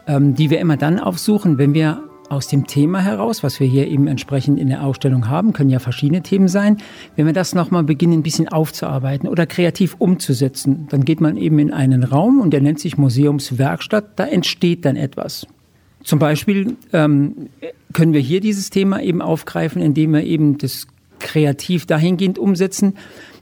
ähm, 0.09 0.35
die 0.35 0.51
wir 0.51 0.59
immer 0.59 0.77
dann 0.77 0.99
aufsuchen, 0.99 1.59
wenn 1.59 1.75
wir 1.75 2.03
aus 2.29 2.47
dem 2.49 2.67
Thema 2.67 3.01
heraus, 3.01 3.43
was 3.43 3.59
wir 3.61 3.67
hier 3.67 3.87
eben 3.87 4.07
entsprechend 4.07 4.59
in 4.59 4.69
der 4.69 4.85
Ausstellung 4.85 5.29
haben, 5.29 5.53
können 5.53 5.71
ja 5.71 5.79
verschiedene 5.79 6.23
Themen 6.23 6.49
sein. 6.49 6.79
Wenn 7.17 7.27
wir 7.27 7.33
das 7.33 7.55
nochmal 7.55 7.85
beginnen, 7.85 8.15
ein 8.15 8.23
bisschen 8.23 8.49
aufzuarbeiten 8.49 9.29
oder 9.29 9.47
kreativ 9.47 9.97
umzusetzen, 9.99 10.87
dann 10.91 11.05
geht 11.05 11.21
man 11.21 11.37
eben 11.37 11.59
in 11.59 11.73
einen 11.73 12.05
Raum 12.05 12.41
und 12.41 12.51
der 12.51 12.61
nennt 12.61 12.81
sich 12.81 12.99
Museumswerkstatt. 12.99 14.19
Da 14.19 14.27
entsteht 14.27 14.85
dann 14.85 14.97
etwas. 14.97 15.47
Zum 16.05 16.19
Beispiel 16.19 16.77
ähm, 16.93 17.49
können 17.93 18.13
wir 18.13 18.21
hier 18.21 18.41
dieses 18.41 18.71
Thema 18.71 19.01
eben 19.03 19.23
aufgreifen, 19.23 19.81
indem 19.81 20.13
wir 20.13 20.25
eben 20.25 20.59
das 20.59 20.87
kreativ 21.19 21.87
dahingehend 21.87 22.39
umsetzen, 22.39 22.95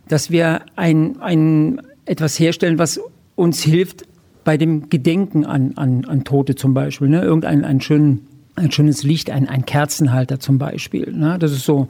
dass 0.09 0.31
wir 0.31 0.63
ein, 0.77 1.21
ein 1.21 1.83
etwas 2.05 2.39
herstellen, 2.39 2.79
was 2.79 3.01
uns 3.35 3.63
hilft 3.63 4.05
bei 4.47 4.57
dem 4.57 4.89
Gedenken 4.91 5.45
an, 5.45 5.73
an, 5.75 6.05
an 6.05 6.23
Tote 6.23 6.55
zum 6.55 6.73
Beispiel. 6.73 7.09
Ne? 7.09 7.21
Irgendeinen 7.21 7.65
einen 7.65 7.81
schönen 7.81 8.29
ein 8.55 8.73
schönes 8.73 9.03
Licht, 9.03 9.29
ein, 9.29 9.51
ein 9.51 9.67
Kerzenhalter 9.67 10.41
zum 10.41 10.57
Beispiel. 10.57 11.13
Ne? 11.13 11.37
Das 11.39 11.53
ist 11.53 11.67
so 11.67 11.89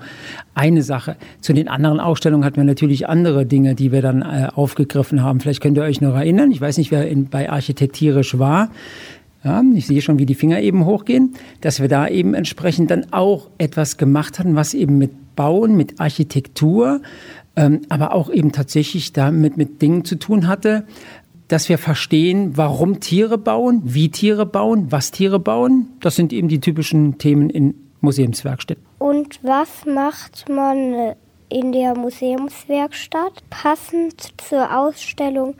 eine 0.54 0.82
Sache. 0.82 1.16
Zu 1.40 1.52
den 1.52 1.68
anderen 1.68 2.00
Ausstellungen 2.00 2.44
hatten 2.44 2.56
wir 2.56 2.64
natürlich 2.64 3.08
andere 3.08 3.46
Dinge, 3.46 3.76
die 3.76 3.92
wir 3.92 4.02
dann 4.02 4.22
äh, 4.22 4.48
aufgegriffen 4.52 5.22
haben. 5.22 5.38
Vielleicht 5.38 5.62
könnt 5.62 5.76
ihr 5.76 5.84
euch 5.84 6.00
noch 6.00 6.16
erinnern. 6.16 6.50
Ich 6.50 6.60
weiß 6.60 6.78
nicht, 6.78 6.90
wer 6.90 7.06
in, 7.06 7.28
bei 7.28 7.48
Architektirisch 7.50 8.36
war. 8.38 8.70
Ja, 9.44 9.62
ich 9.74 9.86
sehe 9.86 10.00
schon, 10.00 10.18
wie 10.18 10.26
die 10.26 10.34
Finger 10.34 10.60
eben 10.60 10.86
hochgehen, 10.86 11.34
dass 11.60 11.78
wir 11.78 11.86
da 11.86 12.08
eben 12.08 12.34
entsprechend 12.34 12.90
dann 12.90 13.12
auch 13.12 13.48
etwas 13.58 13.96
gemacht 13.96 14.40
hatten, 14.40 14.56
was 14.56 14.74
eben 14.74 14.98
mit 14.98 15.36
Bauen, 15.36 15.76
mit 15.76 16.00
Architektur, 16.00 17.00
ähm, 17.54 17.82
aber 17.90 18.12
auch 18.12 18.28
eben 18.28 18.50
tatsächlich 18.50 19.12
damit 19.12 19.56
mit 19.56 19.82
Dingen 19.82 20.04
zu 20.04 20.16
tun 20.16 20.48
hatte, 20.48 20.84
dass 21.48 21.68
wir 21.68 21.78
verstehen, 21.78 22.56
warum 22.56 23.00
Tiere 23.00 23.38
bauen, 23.38 23.82
wie 23.84 24.10
Tiere 24.10 24.46
bauen, 24.46 24.86
was 24.90 25.10
Tiere 25.10 25.38
bauen. 25.38 25.88
Das 26.00 26.16
sind 26.16 26.32
eben 26.32 26.48
die 26.48 26.60
typischen 26.60 27.18
Themen 27.18 27.50
in 27.50 27.74
Museumswerkstätten. 28.00 28.84
Und 28.98 29.40
was 29.42 29.86
macht 29.86 30.48
man 30.48 31.14
in 31.48 31.72
der 31.72 31.96
Museumswerkstatt 31.96 33.42
passend 33.50 34.32
zur 34.38 34.76
Ausstellung? 34.76 35.54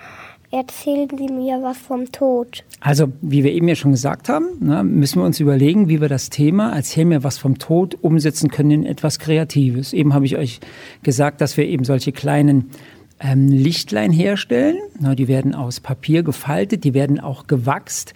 Erzählen 0.52 1.08
Sie 1.18 1.28
mir 1.28 1.60
was 1.60 1.76
vom 1.76 2.10
Tod. 2.12 2.64
Also, 2.80 3.08
wie 3.20 3.42
wir 3.42 3.52
eben 3.52 3.66
ja 3.66 3.74
schon 3.74 3.90
gesagt 3.90 4.28
haben, 4.28 4.46
ne, 4.60 4.84
müssen 4.84 5.20
wir 5.20 5.26
uns 5.26 5.40
überlegen, 5.40 5.88
wie 5.88 6.00
wir 6.00 6.08
das 6.08 6.30
Thema 6.30 6.72
Erzähl 6.72 7.04
mir 7.04 7.24
was 7.24 7.36
vom 7.36 7.58
Tod 7.58 7.96
umsetzen 8.00 8.48
können 8.48 8.70
in 8.70 8.86
etwas 8.86 9.18
Kreatives. 9.18 9.92
Eben 9.92 10.14
habe 10.14 10.24
ich 10.24 10.36
euch 10.36 10.60
gesagt, 11.02 11.40
dass 11.40 11.56
wir 11.56 11.66
eben 11.66 11.84
solche 11.84 12.12
kleinen 12.12 12.70
ähm, 13.20 13.48
Lichtlein 13.48 14.12
herstellen. 14.12 14.76
Na, 15.00 15.14
die 15.14 15.28
werden 15.28 15.54
aus 15.54 15.80
Papier 15.80 16.22
gefaltet, 16.22 16.84
die 16.84 16.94
werden 16.94 17.20
auch 17.20 17.46
gewachst 17.46 18.14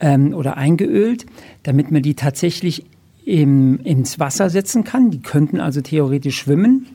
ähm, 0.00 0.34
oder 0.34 0.56
eingeölt, 0.56 1.26
damit 1.62 1.90
man 1.90 2.02
die 2.02 2.14
tatsächlich 2.14 2.84
im, 3.24 3.78
ins 3.80 4.18
Wasser 4.18 4.50
setzen 4.50 4.84
kann. 4.84 5.10
Die 5.10 5.20
könnten 5.20 5.60
also 5.60 5.80
theoretisch 5.80 6.38
schwimmen. 6.38 6.86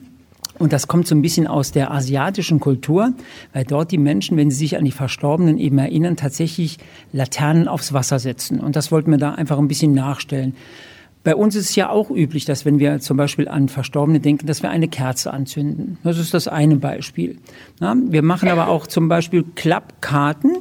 Und 0.60 0.74
das 0.74 0.88
kommt 0.88 1.08
so 1.08 1.13
ein 1.13 1.22
bisschen 1.22 1.46
aus 1.46 1.72
der 1.72 1.92
asiatischen 1.92 2.60
Kultur, 2.60 3.13
weil 3.54 3.63
dort 3.63 3.92
die 3.92 4.00
Menschen, 4.00 4.38
wenn 4.38 4.50
sie 4.50 4.58
sich 4.58 4.77
an 4.77 4.86
die 4.86 4.92
Verstorbenen 4.92 5.60
eben 5.60 5.77
erinnern, 5.77 6.18
tatsächlich 6.18 6.80
Laternen 7.13 7.68
aufs 7.68 7.94
Wasser 7.94 8.18
setzen. 8.18 8.60
Und 8.60 8.75
das 8.75 8.92
wollten 8.92 9.12
wir 9.12 9.20
da 9.20 9.34
einfach 9.34 9.60
ein 9.60 9.68
bisschen 9.68 9.94
nachstellen. 9.94 10.56
Bei 11.27 11.36
uns 11.36 11.57
ist 11.57 11.72
es 11.72 11.75
ja 11.75 11.89
auch 11.89 12.10
üblich, 12.10 12.46
dass 12.46 12.63
wenn 12.63 12.79
wir 12.79 13.01
zum 13.01 13.17
Beispiel 13.17 13.50
an 13.50 13.67
Verstorbene 13.67 14.22
denken, 14.22 14.48
dass 14.48 14.63
wir 14.63 14.69
eine 14.69 14.88
Kerze 14.88 15.34
anzünden. 15.34 15.98
Das 16.01 16.19
ist 16.19 16.34
das 16.34 16.48
eine 16.48 16.77
Beispiel. 16.77 17.38
Ja, 17.81 17.98
wir 18.00 18.22
machen 18.22 18.48
aber 18.48 18.69
auch 18.69 18.88
zum 18.88 19.10
Beispiel 19.10 19.43
Klappkarten, 19.55 20.60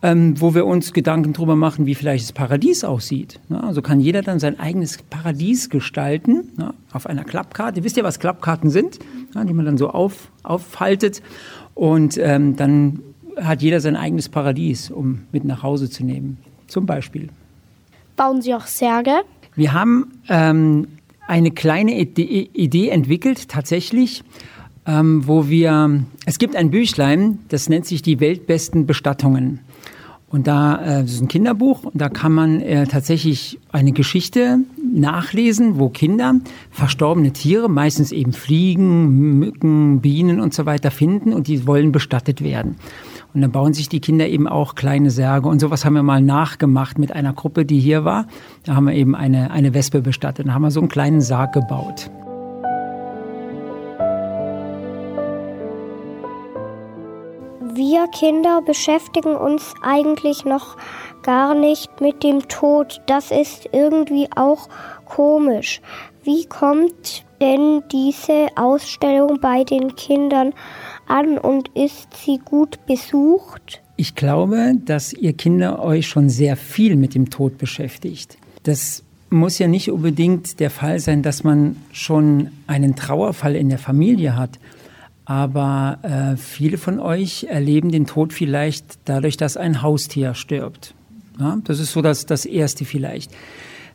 ähm, 0.00 0.40
wo 0.40 0.54
wir 0.54 0.64
uns 0.64 0.94
Gedanken 0.94 1.34
darüber 1.34 1.54
machen, 1.54 1.84
wie 1.84 1.94
vielleicht 1.94 2.24
das 2.24 2.32
Paradies 2.32 2.82
aussieht. 2.82 3.40
Ja, 3.50 3.60
also 3.60 3.82
kann 3.82 4.00
jeder 4.00 4.22
dann 4.22 4.38
sein 4.38 4.58
eigenes 4.58 4.96
Paradies 5.02 5.68
gestalten 5.68 6.50
ja, 6.58 6.72
auf 6.94 7.04
einer 7.04 7.24
Klappkarte. 7.24 7.84
Wisst 7.84 7.98
ihr, 7.98 8.04
was 8.04 8.18
Klappkarten 8.18 8.70
sind? 8.70 8.98
die 9.34 9.52
man 9.52 9.66
dann 9.66 9.76
so 9.76 9.90
auf, 9.90 10.30
aufhaltet 10.44 11.20
und 11.74 12.16
ähm, 12.16 12.56
dann 12.56 13.00
hat 13.36 13.60
jeder 13.60 13.82
sein 13.82 13.96
eigenes 13.96 14.30
Paradies, 14.30 14.90
um 14.90 15.26
mit 15.30 15.44
nach 15.44 15.62
Hause 15.62 15.90
zu 15.90 16.04
nehmen. 16.04 16.38
Zum 16.68 16.86
Beispiel. 16.86 17.28
Bauen 18.16 18.40
Sie 18.40 18.54
auch 18.54 18.66
Särge? 18.66 19.12
Wir 19.56 19.72
haben 19.72 20.12
ähm, 20.28 20.86
eine 21.26 21.50
kleine 21.50 21.98
Idee, 21.98 22.88
entwickelt, 22.88 23.48
tatsächlich, 23.48 24.22
ähm, 24.86 25.26
wo 25.26 25.48
wir, 25.48 26.04
es 26.26 26.38
gibt 26.38 26.54
ein 26.54 26.70
Büchlein, 26.70 27.38
das 27.48 27.68
nennt 27.68 27.86
sich 27.86 28.02
die 28.02 28.20
weltbesten 28.20 28.86
Bestattungen. 28.86 29.60
Und 30.28 30.46
da 30.46 30.76
äh, 30.76 31.02
das 31.02 31.12
ist 31.12 31.22
ein 31.22 31.28
Kinderbuch 31.28 31.84
und 31.84 32.00
da 32.00 32.08
kann 32.10 32.32
man 32.32 32.60
äh, 32.60 32.86
tatsächlich 32.86 33.58
eine 33.72 33.92
Geschichte 33.92 34.58
nachlesen, 34.92 35.78
wo 35.78 35.88
Kinder 35.88 36.34
verstorbene 36.70 37.32
Tiere, 37.32 37.70
meistens 37.70 38.12
eben 38.12 38.32
Fliegen, 38.32 39.38
Mücken, 39.38 40.00
Bienen 40.00 40.40
und 40.40 40.52
so 40.52 40.66
weiter 40.66 40.90
finden 40.90 41.32
und 41.32 41.46
die 41.46 41.66
wollen 41.66 41.92
bestattet 41.92 42.42
werden. 42.42 42.76
Und 43.34 43.42
dann 43.42 43.52
bauen 43.52 43.74
sich 43.74 43.88
die 43.88 44.00
Kinder 44.00 44.26
eben 44.26 44.48
auch 44.48 44.74
kleine 44.74 45.10
Särge. 45.10 45.48
Und 45.48 45.60
sowas 45.60 45.84
haben 45.84 45.94
wir 45.94 46.02
mal 46.02 46.22
nachgemacht 46.22 46.98
mit 46.98 47.12
einer 47.12 47.32
Gruppe, 47.32 47.64
die 47.64 47.78
hier 47.78 48.04
war. 48.04 48.26
Da 48.64 48.74
haben 48.74 48.86
wir 48.86 48.94
eben 48.94 49.14
eine, 49.14 49.50
eine 49.50 49.74
Wespe 49.74 50.00
bestattet. 50.00 50.46
Da 50.46 50.54
haben 50.54 50.62
wir 50.62 50.70
so 50.70 50.80
einen 50.80 50.88
kleinen 50.88 51.20
Sarg 51.20 51.52
gebaut. 51.52 52.10
Wir 57.74 58.08
Kinder 58.08 58.62
beschäftigen 58.62 59.36
uns 59.36 59.74
eigentlich 59.82 60.46
noch 60.46 60.78
gar 61.22 61.54
nicht 61.54 62.00
mit 62.00 62.22
dem 62.22 62.48
Tod. 62.48 63.02
Das 63.06 63.30
ist 63.30 63.68
irgendwie 63.72 64.28
auch 64.34 64.68
komisch. 65.04 65.82
Wie 66.22 66.46
kommt 66.46 67.24
denn 67.40 67.82
diese 67.92 68.48
Ausstellung 68.56 69.40
bei 69.40 69.64
den 69.64 69.94
Kindern 69.94 70.54
an 71.06 71.38
und 71.38 71.68
ist 71.74 72.08
sie 72.24 72.38
gut 72.44 72.84
besucht? 72.86 73.82
Ich 73.96 74.14
glaube, 74.14 74.74
dass 74.84 75.12
ihr 75.12 75.32
Kinder 75.32 75.82
euch 75.82 76.06
schon 76.06 76.28
sehr 76.28 76.56
viel 76.56 76.96
mit 76.96 77.14
dem 77.14 77.30
Tod 77.30 77.58
beschäftigt. 77.58 78.36
Das 78.62 79.02
muss 79.30 79.58
ja 79.58 79.68
nicht 79.68 79.90
unbedingt 79.90 80.60
der 80.60 80.70
Fall 80.70 81.00
sein, 81.00 81.22
dass 81.22 81.44
man 81.44 81.76
schon 81.92 82.50
einen 82.66 82.94
Trauerfall 82.94 83.56
in 83.56 83.68
der 83.68 83.78
Familie 83.78 84.36
hat. 84.36 84.58
Aber 85.24 85.98
äh, 86.02 86.36
viele 86.36 86.78
von 86.78 87.00
euch 87.00 87.44
erleben 87.44 87.90
den 87.90 88.06
Tod 88.06 88.32
vielleicht 88.32 88.98
dadurch, 89.06 89.36
dass 89.36 89.56
ein 89.56 89.82
Haustier 89.82 90.34
stirbt. 90.34 90.94
Ja, 91.40 91.58
das 91.64 91.80
ist 91.80 91.92
so 91.92 92.00
das, 92.00 92.26
das 92.26 92.46
Erste 92.46 92.84
vielleicht. 92.84 93.32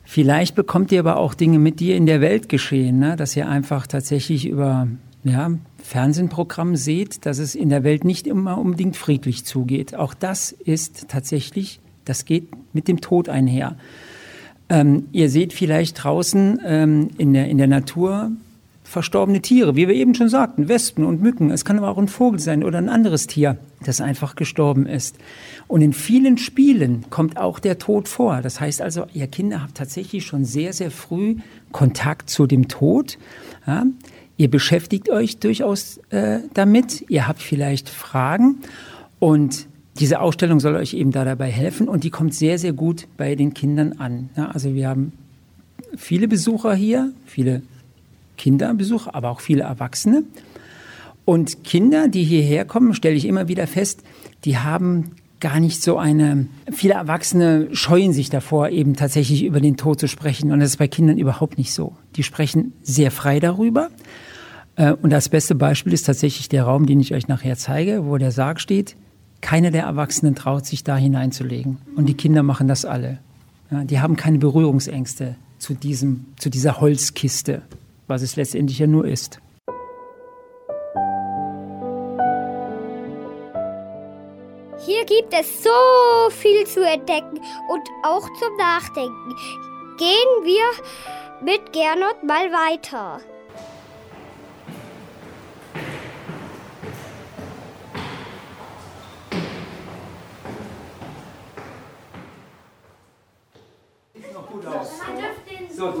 Vielleicht 0.04 0.54
bekommt 0.54 0.92
ihr 0.92 1.00
aber 1.00 1.16
auch 1.16 1.34
Dinge 1.34 1.58
mit, 1.58 1.80
die 1.80 1.92
in 1.92 2.06
der 2.06 2.20
Welt 2.20 2.48
geschehen, 2.48 2.98
ne? 2.98 3.16
dass 3.16 3.36
ihr 3.36 3.48
einfach 3.48 3.86
tatsächlich 3.86 4.46
über 4.46 4.88
ja, 5.24 5.52
Fernsehprogramm 5.82 6.76
seht, 6.76 7.26
dass 7.26 7.38
es 7.38 7.54
in 7.54 7.68
der 7.68 7.84
Welt 7.84 8.04
nicht 8.04 8.26
immer 8.26 8.58
unbedingt 8.58 8.96
friedlich 8.96 9.44
zugeht. 9.44 9.94
Auch 9.94 10.14
das 10.14 10.52
ist 10.52 11.08
tatsächlich, 11.08 11.80
das 12.04 12.24
geht 12.24 12.48
mit 12.72 12.88
dem 12.88 13.00
Tod 13.00 13.28
einher. 13.28 13.76
Ähm, 14.68 15.08
ihr 15.12 15.28
seht 15.28 15.52
vielleicht 15.52 16.02
draußen 16.02 16.60
ähm, 16.64 17.10
in, 17.18 17.32
der, 17.34 17.48
in 17.48 17.58
der 17.58 17.66
Natur 17.66 18.30
verstorbene 18.84 19.40
Tiere, 19.40 19.74
wie 19.74 19.88
wir 19.88 19.94
eben 19.94 20.14
schon 20.14 20.28
sagten, 20.28 20.68
Wespen 20.68 21.04
und 21.04 21.22
Mücken. 21.22 21.50
Es 21.50 21.64
kann 21.64 21.78
aber 21.78 21.88
auch 21.88 21.98
ein 21.98 22.08
Vogel 22.08 22.38
sein 22.38 22.62
oder 22.62 22.78
ein 22.78 22.88
anderes 22.88 23.26
Tier, 23.26 23.56
das 23.84 24.00
einfach 24.00 24.36
gestorben 24.36 24.86
ist. 24.86 25.16
Und 25.66 25.80
in 25.80 25.92
vielen 25.92 26.36
Spielen 26.36 27.06
kommt 27.08 27.38
auch 27.38 27.58
der 27.58 27.78
Tod 27.78 28.06
vor. 28.06 28.42
Das 28.42 28.60
heißt 28.60 28.82
also, 28.82 29.06
ihr 29.14 29.26
Kinder 29.28 29.62
habt 29.62 29.76
tatsächlich 29.76 30.26
schon 30.26 30.44
sehr, 30.44 30.72
sehr 30.72 30.90
früh 30.90 31.36
Kontakt 31.72 32.28
zu 32.28 32.46
dem 32.46 32.68
Tod. 32.68 33.18
Ja? 33.66 33.86
Ihr 34.36 34.50
beschäftigt 34.50 35.10
euch 35.10 35.38
durchaus 35.38 35.98
äh, 36.10 36.40
damit, 36.54 37.04
ihr 37.08 37.28
habt 37.28 37.42
vielleicht 37.42 37.88
Fragen 37.88 38.56
und 39.18 39.66
diese 39.98 40.20
Ausstellung 40.20 40.58
soll 40.58 40.74
euch 40.76 40.94
eben 40.94 41.12
da 41.12 41.24
dabei 41.24 41.50
helfen 41.50 41.88
und 41.88 42.04
die 42.04 42.10
kommt 42.10 42.34
sehr, 42.34 42.58
sehr 42.58 42.72
gut 42.72 43.06
bei 43.16 43.34
den 43.34 43.52
Kindern 43.54 43.94
an. 43.98 44.30
Ja, 44.36 44.50
also 44.50 44.74
wir 44.74 44.88
haben 44.88 45.12
viele 45.96 46.28
Besucher 46.28 46.74
hier, 46.74 47.12
viele 47.26 47.62
Kinderbesucher, 48.38 49.14
aber 49.14 49.30
auch 49.30 49.40
viele 49.40 49.64
Erwachsene. 49.64 50.24
Und 51.24 51.62
Kinder, 51.62 52.08
die 52.08 52.24
hierher 52.24 52.64
kommen, 52.64 52.94
stelle 52.94 53.14
ich 53.14 53.26
immer 53.26 53.48
wieder 53.48 53.66
fest, 53.66 54.02
die 54.44 54.58
haben 54.58 55.12
gar 55.42 55.60
nicht 55.60 55.82
so 55.82 55.98
eine, 55.98 56.46
viele 56.70 56.94
Erwachsene 56.94 57.68
scheuen 57.72 58.14
sich 58.14 58.30
davor, 58.30 58.70
eben 58.70 58.96
tatsächlich 58.96 59.44
über 59.44 59.60
den 59.60 59.76
Tod 59.76 60.00
zu 60.00 60.08
sprechen. 60.08 60.52
Und 60.52 60.60
das 60.60 60.70
ist 60.70 60.76
bei 60.78 60.88
Kindern 60.88 61.18
überhaupt 61.18 61.58
nicht 61.58 61.74
so. 61.74 61.94
Die 62.16 62.22
sprechen 62.22 62.72
sehr 62.80 63.10
frei 63.10 63.40
darüber. 63.40 63.90
Äh, 64.76 64.92
und 64.92 65.10
das 65.10 65.28
beste 65.28 65.54
Beispiel 65.54 65.92
ist 65.92 66.04
tatsächlich 66.04 66.48
der 66.48 66.64
Raum, 66.64 66.86
den 66.86 67.00
ich 67.00 67.12
euch 67.12 67.28
nachher 67.28 67.58
zeige, 67.58 68.06
wo 68.06 68.16
der 68.16 68.30
Sarg 68.30 68.60
steht. 68.60 68.96
Keiner 69.42 69.70
der 69.70 69.82
Erwachsenen 69.82 70.34
traut 70.34 70.64
sich 70.64 70.84
da 70.84 70.96
hineinzulegen. 70.96 71.78
Und 71.96 72.06
die 72.06 72.14
Kinder 72.14 72.42
machen 72.42 72.68
das 72.68 72.84
alle. 72.84 73.18
Die 73.70 74.00
haben 74.00 74.16
keine 74.16 74.38
Berührungsängste 74.38 75.34
zu, 75.58 75.74
diesem, 75.74 76.26
zu 76.38 76.50
dieser 76.50 76.80
Holzkiste, 76.80 77.62
was 78.06 78.22
es 78.22 78.36
letztendlich 78.36 78.78
ja 78.78 78.86
nur 78.86 79.06
ist. 79.06 79.40
Hier 84.84 85.04
gibt 85.04 85.32
es 85.32 85.62
so 85.62 86.30
viel 86.30 86.66
zu 86.66 86.84
entdecken 86.84 87.40
und 87.68 87.88
auch 88.02 88.28
zum 88.40 88.56
Nachdenken. 88.56 89.36
Gehen 89.96 90.42
wir 90.42 90.64
mit 91.40 91.72
Gernot 91.72 92.24
mal 92.24 92.50
weiter. 92.50 93.20
So, 105.70 105.92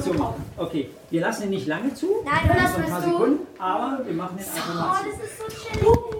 so 0.00 0.12
machen. 0.14 0.44
Okay, 0.56 0.90
wir 1.10 1.20
lassen 1.20 1.44
ihn 1.44 1.50
nicht 1.50 1.66
lange 1.66 1.92
zu. 1.94 2.22
Nein, 2.24 2.48
du 2.48 2.62
lassen 2.62 2.82
ein 2.84 2.90
paar. 2.90 3.02
Sekunden, 3.02 3.46
aber 3.58 4.06
wir 4.06 4.14
machen 4.14 4.38
ihn 4.38 4.44
einfach 4.44 4.74
mal 4.74 5.02
zu. 5.02 5.10
das 5.10 5.28
ist 5.28 5.38
so 5.38 5.46
chillig. 5.48 6.16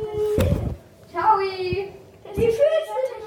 Ciao. 1.16 1.38
Wie 1.38 1.92
fühlst 2.34 2.58
du 2.58 2.94
dich? 2.94 3.26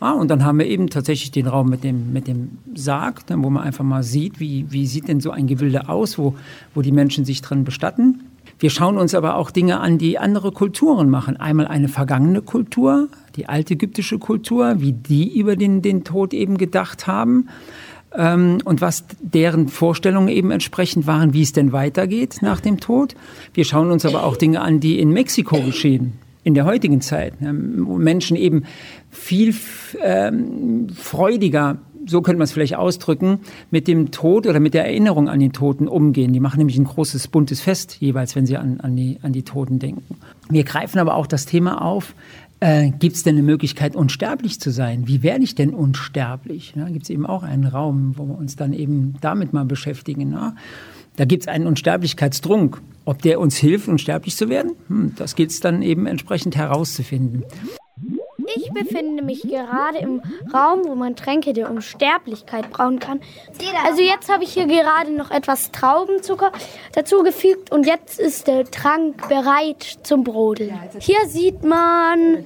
Ah, 0.00 0.12
und 0.12 0.28
dann 0.28 0.44
haben 0.44 0.58
wir 0.58 0.66
eben 0.66 0.88
tatsächlich 0.88 1.30
den 1.30 1.46
Raum 1.46 1.68
mit 1.68 1.84
dem, 1.84 2.12
mit 2.12 2.26
dem 2.26 2.58
Sarg, 2.74 3.26
dann, 3.26 3.44
wo 3.44 3.50
man 3.50 3.62
einfach 3.62 3.84
mal 3.84 4.02
sieht, 4.02 4.40
wie, 4.40 4.64
wie 4.70 4.86
sieht 4.86 5.08
denn 5.08 5.20
so 5.20 5.30
ein 5.30 5.46
Gewilde 5.46 5.90
aus, 5.90 6.18
wo, 6.18 6.34
wo 6.74 6.80
die 6.80 6.90
Menschen 6.90 7.26
sich 7.26 7.42
drin 7.42 7.64
bestatten. 7.64 8.20
Wir 8.58 8.70
schauen 8.70 8.96
uns 8.96 9.14
aber 9.14 9.36
auch 9.36 9.50
Dinge 9.50 9.80
an, 9.80 9.98
die 9.98 10.18
andere 10.18 10.52
Kulturen 10.52 11.10
machen. 11.10 11.36
Einmal 11.36 11.66
eine 11.66 11.88
vergangene 11.88 12.40
Kultur, 12.40 13.08
die 13.36 13.48
altägyptische 13.48 14.18
Kultur, 14.18 14.80
wie 14.80 14.92
die 14.92 15.38
über 15.38 15.56
den, 15.56 15.82
den 15.82 16.02
Tod 16.02 16.32
eben 16.32 16.56
gedacht 16.56 17.06
haben 17.06 17.48
ähm, 18.14 18.58
und 18.64 18.80
was 18.80 19.04
deren 19.20 19.68
Vorstellungen 19.68 20.28
eben 20.28 20.50
entsprechend 20.50 21.06
waren, 21.06 21.32
wie 21.32 21.42
es 21.42 21.52
denn 21.52 21.72
weitergeht 21.72 22.38
nach 22.40 22.60
dem 22.60 22.80
Tod. 22.80 23.14
Wir 23.54 23.64
schauen 23.64 23.90
uns 23.90 24.04
aber 24.04 24.24
auch 24.24 24.36
Dinge 24.36 24.60
an, 24.60 24.80
die 24.80 24.98
in 24.98 25.10
Mexiko 25.10 25.60
geschehen, 25.62 26.14
in 26.42 26.54
der 26.54 26.64
heutigen 26.64 27.00
Zeit, 27.00 27.34
wo 27.40 27.98
Menschen 27.98 28.36
eben 28.36 28.64
viel 29.10 29.54
ähm, 30.02 30.88
freudiger 30.94 31.78
so 32.06 32.22
könnte 32.22 32.38
man 32.38 32.44
es 32.44 32.52
vielleicht 32.52 32.76
ausdrücken, 32.76 33.40
mit 33.70 33.86
dem 33.86 34.10
Tod 34.10 34.46
oder 34.46 34.58
mit 34.58 34.74
der 34.74 34.86
Erinnerung 34.86 35.28
an 35.28 35.38
den 35.38 35.52
Toten 35.52 35.86
umgehen. 35.86 36.32
Die 36.32 36.40
machen 36.40 36.58
nämlich 36.58 36.78
ein 36.78 36.84
großes, 36.84 37.28
buntes 37.28 37.60
Fest 37.60 37.98
jeweils, 38.00 38.34
wenn 38.34 38.46
sie 38.46 38.56
an, 38.56 38.80
an, 38.80 38.96
die, 38.96 39.18
an 39.22 39.32
die 39.32 39.42
Toten 39.42 39.78
denken. 39.78 40.16
Wir 40.48 40.64
greifen 40.64 40.98
aber 40.98 41.14
auch 41.14 41.26
das 41.26 41.46
Thema 41.46 41.82
auf, 41.82 42.14
äh, 42.60 42.90
Gibt 42.90 43.16
es 43.16 43.22
denn 43.22 43.36
eine 43.36 43.42
Möglichkeit, 43.42 43.96
unsterblich 43.96 44.60
zu 44.60 44.70
sein? 44.70 45.08
Wie 45.08 45.22
werde 45.22 45.42
ich 45.42 45.54
denn 45.54 45.70
unsterblich? 45.70 46.74
Ja, 46.76 46.90
Gibt 46.90 47.04
es 47.04 47.10
eben 47.10 47.24
auch 47.24 47.42
einen 47.42 47.64
Raum, 47.64 48.18
wo 48.18 48.26
wir 48.26 48.36
uns 48.36 48.54
dann 48.54 48.74
eben 48.74 49.14
damit 49.22 49.54
mal 49.54 49.64
beschäftigen. 49.64 50.32
Ja? 50.32 50.54
Da 51.20 51.26
gibt 51.26 51.42
es 51.42 51.48
einen 51.48 51.66
Unsterblichkeitsdrunk. 51.66 52.80
Ob 53.04 53.20
der 53.20 53.40
uns 53.40 53.58
hilft, 53.58 53.88
unsterblich 53.88 54.34
zu 54.38 54.48
werden, 54.48 54.72
hm, 54.88 55.14
das 55.18 55.34
gilt 55.34 55.50
es 55.50 55.60
dann 55.60 55.82
eben 55.82 56.06
entsprechend 56.06 56.56
herauszufinden. 56.56 57.44
Ich 58.56 58.72
befinde 58.72 59.22
mich 59.22 59.42
gerade 59.42 59.98
im 59.98 60.22
Raum, 60.54 60.80
wo 60.86 60.94
man 60.94 61.16
Tränke 61.16 61.52
der 61.52 61.70
Unsterblichkeit 61.70 62.70
brauen 62.70 63.00
kann. 63.00 63.20
Also 63.84 64.00
jetzt 64.00 64.32
habe 64.32 64.44
ich 64.44 64.54
hier 64.54 64.66
gerade 64.66 65.12
noch 65.12 65.30
etwas 65.30 65.70
Traubenzucker 65.72 66.52
dazugefügt 66.94 67.70
und 67.70 67.86
jetzt 67.86 68.18
ist 68.18 68.46
der 68.46 68.64
Trank 68.64 69.28
bereit 69.28 69.98
zum 70.02 70.24
Brodeln. 70.24 70.72
Hier 71.00 71.26
sieht 71.26 71.62
man 71.62 72.44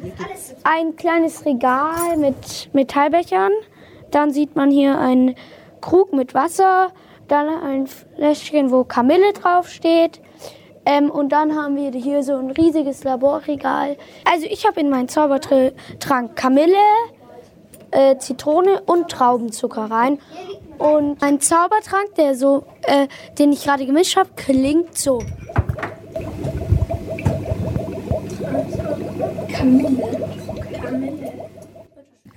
ein 0.65 0.97
kleines 0.97 1.47
Regal 1.47 2.17
mit 2.17 2.71
Metallbechern. 2.73 3.53
Dann 4.11 4.33
sieht 4.33 4.57
man 4.57 4.73
hier 4.73 4.99
einen 4.99 5.37
Krug 5.81 6.13
mit 6.13 6.35
Wasser, 6.35 6.93
dann 7.29 7.49
ein 7.49 7.87
Fläschchen, 7.87 8.71
wo 8.71 8.85
Kamille 8.85 9.33
draufsteht. 9.33 10.21
Ähm, 10.87 11.11
und 11.11 11.31
dann 11.31 11.57
haben 11.57 11.77
wir 11.77 11.91
hier 11.93 12.23
so 12.23 12.37
ein 12.37 12.51
riesiges 12.51 13.05
Laborregal. 13.05 13.97
Also 14.31 14.47
ich 14.47 14.67
habe 14.67 14.81
in 14.81 14.91
meinen 14.91 15.09
Zaubertrank 15.09 16.37
Kamille, 16.37 16.77
äh, 17.91 18.19
Zitrone 18.19 18.83
und 18.85 19.09
Traubenzucker 19.11 19.91
rein. 19.91 20.19
Und 20.79 21.23
ein 21.23 21.41
Zaubertrank, 21.41 22.15
der 22.17 22.35
so, 22.35 22.65
äh, 22.83 23.07
den 23.39 23.53
ich 23.53 23.65
gerade 23.65 23.87
gemischt 23.87 24.17
habe, 24.17 24.31
klingt 24.37 24.99
so. 24.99 25.21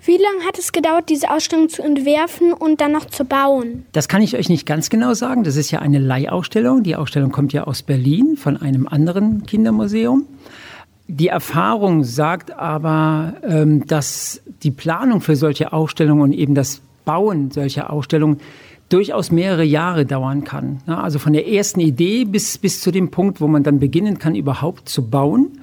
Wie 0.07 0.15
lange 0.15 0.45
hat 0.47 0.57
es 0.57 0.71
gedauert, 0.71 1.09
diese 1.09 1.29
Ausstellung 1.29 1.67
zu 1.67 1.83
entwerfen 1.83 2.53
und 2.53 2.79
dann 2.79 2.93
noch 2.93 3.05
zu 3.05 3.25
bauen? 3.25 3.85
Das 3.91 4.07
kann 4.07 4.21
ich 4.21 4.37
euch 4.37 4.47
nicht 4.47 4.65
ganz 4.65 4.89
genau 4.89 5.13
sagen. 5.13 5.43
Das 5.43 5.57
ist 5.57 5.69
ja 5.69 5.79
eine 5.79 5.99
Leihausstellung. 5.99 6.81
Die 6.81 6.95
Ausstellung 6.95 7.33
kommt 7.33 7.51
ja 7.51 7.65
aus 7.65 7.83
Berlin 7.83 8.37
von 8.37 8.55
einem 8.55 8.87
anderen 8.87 9.45
Kindermuseum. 9.45 10.25
Die 11.09 11.27
Erfahrung 11.27 12.05
sagt 12.05 12.51
aber, 12.51 13.33
ähm, 13.43 13.85
dass 13.85 14.41
die 14.63 14.71
Planung 14.71 15.19
für 15.19 15.35
solche 15.35 15.73
Ausstellungen 15.73 16.21
und 16.21 16.31
eben 16.31 16.55
das 16.55 16.79
Bauen 17.03 17.51
solcher 17.51 17.91
Ausstellungen 17.91 18.39
durchaus 18.89 19.31
mehrere 19.31 19.63
Jahre 19.63 20.05
dauern 20.05 20.43
kann. 20.43 20.81
Also 20.85 21.19
von 21.19 21.33
der 21.33 21.47
ersten 21.47 21.79
Idee 21.79 22.25
bis, 22.25 22.57
bis 22.57 22.81
zu 22.81 22.91
dem 22.91 23.11
Punkt, 23.11 23.41
wo 23.41 23.47
man 23.47 23.63
dann 23.63 23.79
beginnen 23.79 24.17
kann, 24.19 24.35
überhaupt 24.35 24.87
zu 24.87 25.09
bauen, 25.09 25.59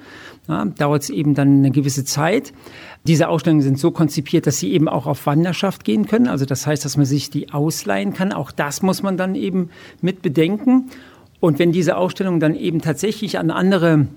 ja, 0.47 0.65
dauert 0.65 1.03
es 1.03 1.09
eben 1.09 1.33
dann 1.33 1.59
eine 1.59 1.71
gewisse 1.71 2.05
Zeit. 2.05 2.53
Diese 3.07 3.29
Ausstellungen 3.29 3.63
sind 3.63 3.79
so 3.79 3.91
konzipiert, 3.91 4.45
dass 4.45 4.59
sie 4.59 4.71
eben 4.73 4.87
auch 4.87 5.07
auf 5.07 5.25
Wanderschaft 5.25 5.83
gehen 5.83 6.07
können. 6.07 6.27
Also 6.27 6.45
das 6.45 6.67
heißt, 6.67 6.85
dass 6.85 6.97
man 6.97 7.05
sich 7.05 7.29
die 7.29 7.51
ausleihen 7.51 8.13
kann. 8.13 8.31
Auch 8.31 8.51
das 8.51 8.81
muss 8.81 9.01
man 9.01 9.17
dann 9.17 9.33
eben 9.35 9.69
mit 10.01 10.21
bedenken. 10.21 10.91
Und 11.39 11.59
wenn 11.59 11.71
diese 11.71 11.97
Ausstellungen 11.97 12.39
dann 12.39 12.55
eben 12.55 12.81
tatsächlich 12.81 13.39
an 13.39 13.49
andere 13.49 14.07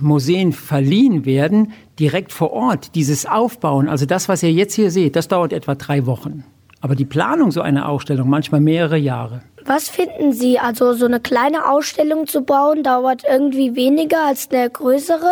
Museen 0.00 0.52
verliehen 0.52 1.24
werden, 1.24 1.72
direkt 1.98 2.32
vor 2.32 2.52
Ort, 2.52 2.94
dieses 2.94 3.26
Aufbauen, 3.26 3.88
also 3.88 4.06
das, 4.06 4.28
was 4.28 4.42
ihr 4.42 4.52
jetzt 4.52 4.74
hier 4.74 4.90
seht, 4.90 5.16
das 5.16 5.28
dauert 5.28 5.52
etwa 5.52 5.74
drei 5.74 6.06
Wochen. 6.06 6.44
Aber 6.80 6.94
die 6.94 7.04
Planung 7.04 7.50
so 7.50 7.60
einer 7.60 7.88
Ausstellung 7.88 8.28
manchmal 8.28 8.60
mehrere 8.60 8.96
Jahre. 8.96 9.42
Was 9.68 9.90
finden 9.90 10.32
Sie? 10.32 10.58
Also 10.58 10.94
so 10.94 11.04
eine 11.04 11.20
kleine 11.20 11.70
Ausstellung 11.70 12.26
zu 12.26 12.40
bauen 12.40 12.82
dauert 12.82 13.24
irgendwie 13.28 13.76
weniger 13.76 14.24
als 14.24 14.48
eine 14.50 14.70
größere. 14.70 15.30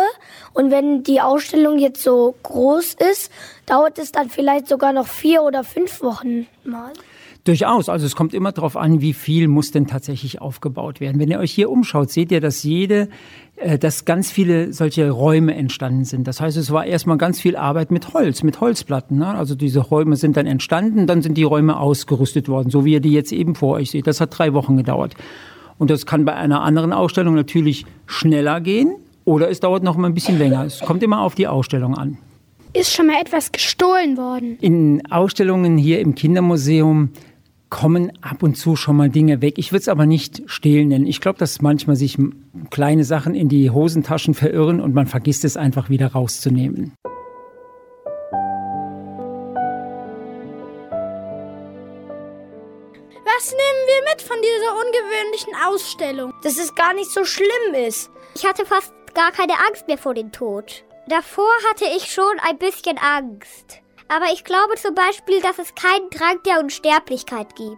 Und 0.53 0.69
wenn 0.69 1.01
die 1.01 1.21
Ausstellung 1.21 1.79
jetzt 1.79 2.03
so 2.03 2.35
groß 2.43 2.97
ist, 3.11 3.31
dauert 3.65 3.97
es 3.97 4.11
dann 4.11 4.29
vielleicht 4.29 4.67
sogar 4.67 4.93
noch 4.93 5.07
vier 5.07 5.41
oder 5.41 5.63
fünf 5.63 6.03
Wochen 6.03 6.45
mal. 6.63 6.91
Durchaus. 7.47 7.87
Also 7.87 8.05
es 8.05 8.17
kommt 8.17 8.33
immer 8.33 8.51
darauf 8.51 8.75
an, 8.75 8.99
wie 8.99 9.13
viel 9.13 9.47
muss 9.47 9.71
denn 9.71 9.87
tatsächlich 9.87 10.41
aufgebaut 10.41 10.99
werden. 10.99 11.17
Wenn 11.17 11.31
ihr 11.31 11.39
euch 11.39 11.53
hier 11.53 11.69
umschaut, 11.69 12.11
seht 12.11 12.29
ihr, 12.29 12.41
dass 12.41 12.63
jede, 12.63 13.07
äh, 13.55 13.79
dass 13.79 14.03
ganz 14.03 14.29
viele 14.29 14.73
solche 14.73 15.09
Räume 15.09 15.55
entstanden 15.55 16.03
sind. 16.03 16.27
Das 16.27 16.41
heißt, 16.41 16.57
es 16.57 16.71
war 16.71 16.85
erstmal 16.85 17.17
ganz 17.17 17.39
viel 17.39 17.55
Arbeit 17.55 17.89
mit 17.89 18.13
Holz, 18.13 18.43
mit 18.43 18.59
Holzplatten. 18.59 19.19
Ne? 19.19 19.29
Also 19.29 19.55
diese 19.55 19.79
Räume 19.79 20.17
sind 20.17 20.35
dann 20.35 20.45
entstanden, 20.45 21.07
dann 21.07 21.21
sind 21.21 21.37
die 21.37 21.43
Räume 21.43 21.79
ausgerüstet 21.79 22.49
worden, 22.49 22.69
so 22.69 22.83
wie 22.83 22.93
ihr 22.93 22.99
die 22.99 23.13
jetzt 23.13 23.31
eben 23.31 23.55
vor 23.55 23.75
euch 23.75 23.91
seht. 23.91 24.07
Das 24.07 24.19
hat 24.19 24.26
drei 24.27 24.53
Wochen 24.53 24.77
gedauert. 24.77 25.15
Und 25.77 25.89
das 25.89 26.05
kann 26.05 26.25
bei 26.25 26.33
einer 26.33 26.61
anderen 26.61 26.93
Ausstellung 26.93 27.35
natürlich 27.35 27.85
schneller 28.05 28.61
gehen 28.61 28.95
oder 29.25 29.49
es 29.49 29.59
dauert 29.59 29.83
noch 29.83 29.97
mal 29.97 30.07
ein 30.07 30.13
bisschen 30.13 30.37
länger. 30.37 30.65
Es 30.65 30.79
kommt 30.79 31.03
immer 31.03 31.21
auf 31.21 31.35
die 31.35 31.47
Ausstellung 31.47 31.95
an. 31.95 32.17
Ist 32.73 32.93
schon 32.93 33.07
mal 33.07 33.19
etwas 33.21 33.51
gestohlen 33.51 34.17
worden? 34.17 34.57
In 34.61 35.05
Ausstellungen 35.11 35.77
hier 35.77 35.99
im 35.99 36.15
Kindermuseum 36.15 37.09
kommen 37.69 38.11
ab 38.21 38.43
und 38.43 38.55
zu 38.55 38.75
schon 38.75 38.95
mal 38.95 39.09
Dinge 39.09 39.41
weg. 39.41 39.57
Ich 39.57 39.71
würde 39.71 39.81
es 39.81 39.89
aber 39.89 40.05
nicht 40.05 40.43
stehlen 40.45 40.89
nennen. 40.89 41.05
Ich 41.05 41.19
glaube, 41.19 41.39
dass 41.39 41.61
manchmal 41.61 41.95
sich 41.95 42.17
kleine 42.69 43.03
Sachen 43.03 43.35
in 43.35 43.49
die 43.49 43.69
Hosentaschen 43.69 44.33
verirren 44.33 44.79
und 44.79 44.93
man 44.93 45.07
vergisst 45.07 45.43
es 45.43 45.57
einfach 45.57 45.89
wieder 45.89 46.07
rauszunehmen. 46.07 46.93
Was 53.37 53.51
nehmen 53.51 53.87
wir 53.87 54.09
mit 54.09 54.21
von 54.23 54.37
dieser 54.41 54.75
ungewöhnlichen 54.77 55.53
Ausstellung? 55.67 56.33
Dass 56.41 56.57
es 56.57 56.73
gar 56.73 56.95
nicht 56.95 57.11
so 57.11 57.23
schlimm 57.23 57.75
ist. 57.75 58.09
Ich 58.33 58.43
hatte 58.47 58.65
fast 58.65 58.91
gar 59.13 59.31
keine 59.31 59.53
Angst 59.67 59.87
mehr 59.87 59.99
vor 59.99 60.15
dem 60.15 60.31
Tod. 60.31 60.83
Davor 61.07 61.51
hatte 61.69 61.85
ich 61.85 62.11
schon 62.11 62.39
ein 62.39 62.57
bisschen 62.57 62.97
Angst. 62.97 63.81
Aber 64.07 64.25
ich 64.33 64.43
glaube 64.43 64.75
zum 64.77 64.95
Beispiel, 64.95 65.39
dass 65.39 65.59
es 65.59 65.75
keinen 65.75 66.09
Trank 66.09 66.45
der 66.45 66.59
Unsterblichkeit 66.61 67.55
gibt. 67.55 67.77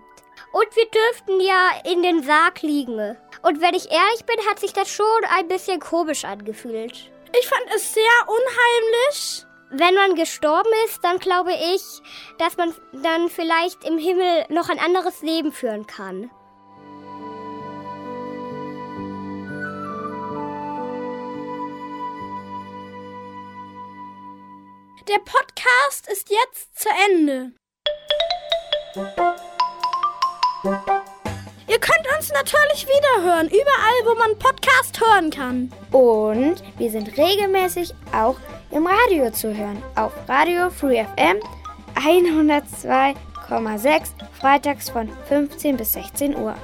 Und 0.54 0.76
wir 0.78 0.86
dürften 0.86 1.42
ja 1.42 1.72
in 1.92 2.04
den 2.04 2.24
Sarg 2.24 2.62
liegen. 2.62 3.18
Und 3.42 3.60
wenn 3.60 3.76
ich 3.76 3.92
ehrlich 3.92 4.24
bin, 4.26 4.40
hat 4.50 4.62
sich 4.62 4.72
das 4.72 4.90
schon 4.90 5.26
ein 5.36 5.50
bisschen 5.50 5.82
komisch 5.82 6.24
angefühlt. 6.24 7.12
Ich 7.38 7.48
fand 7.50 7.66
es 7.76 7.94
sehr 7.94 8.04
unheimlich. 8.28 9.46
Wenn 9.72 9.94
man 9.94 10.16
gestorben 10.16 10.70
ist, 10.88 11.04
dann 11.04 11.20
glaube 11.20 11.52
ich, 11.54 12.02
dass 12.40 12.58
man 12.58 12.74
dann 12.92 13.30
vielleicht 13.30 13.84
im 13.84 14.00
Himmel 14.00 14.46
noch 14.50 14.68
ein 14.68 14.80
anderes 14.80 15.22
Leben 15.22 15.52
führen 15.52 15.86
kann. 15.86 16.32
Der 25.08 25.20
Podcast 25.20 26.08
ist 26.12 26.32
jetzt 26.32 26.80
zu 26.80 26.90
Ende. 27.08 27.52
Ihr 31.68 31.80
könnt 31.80 32.08
uns 32.18 32.32
natürlich 32.32 32.88
wiederhören, 32.88 33.48
überall, 33.48 34.06
wo 34.06 34.16
man 34.16 34.38
Podcast 34.40 35.00
hören 35.00 35.30
kann. 35.30 35.72
Und 35.92 36.64
wir 36.80 36.90
sind 36.90 37.16
regelmäßig 37.18 37.94
auch 38.12 38.38
im 38.72 38.88
Radio 38.88 39.30
zu 39.32 39.56
hören. 39.56 39.82
Auf 39.96 40.12
Radio 40.28 40.70
Free 40.70 41.04
FM 41.04 41.38
102,6 41.96 44.02
freitags 44.40 44.90
von 44.90 45.10
15 45.28 45.78
bis 45.78 45.94
16 45.94 46.36
Uhr. 46.36 46.56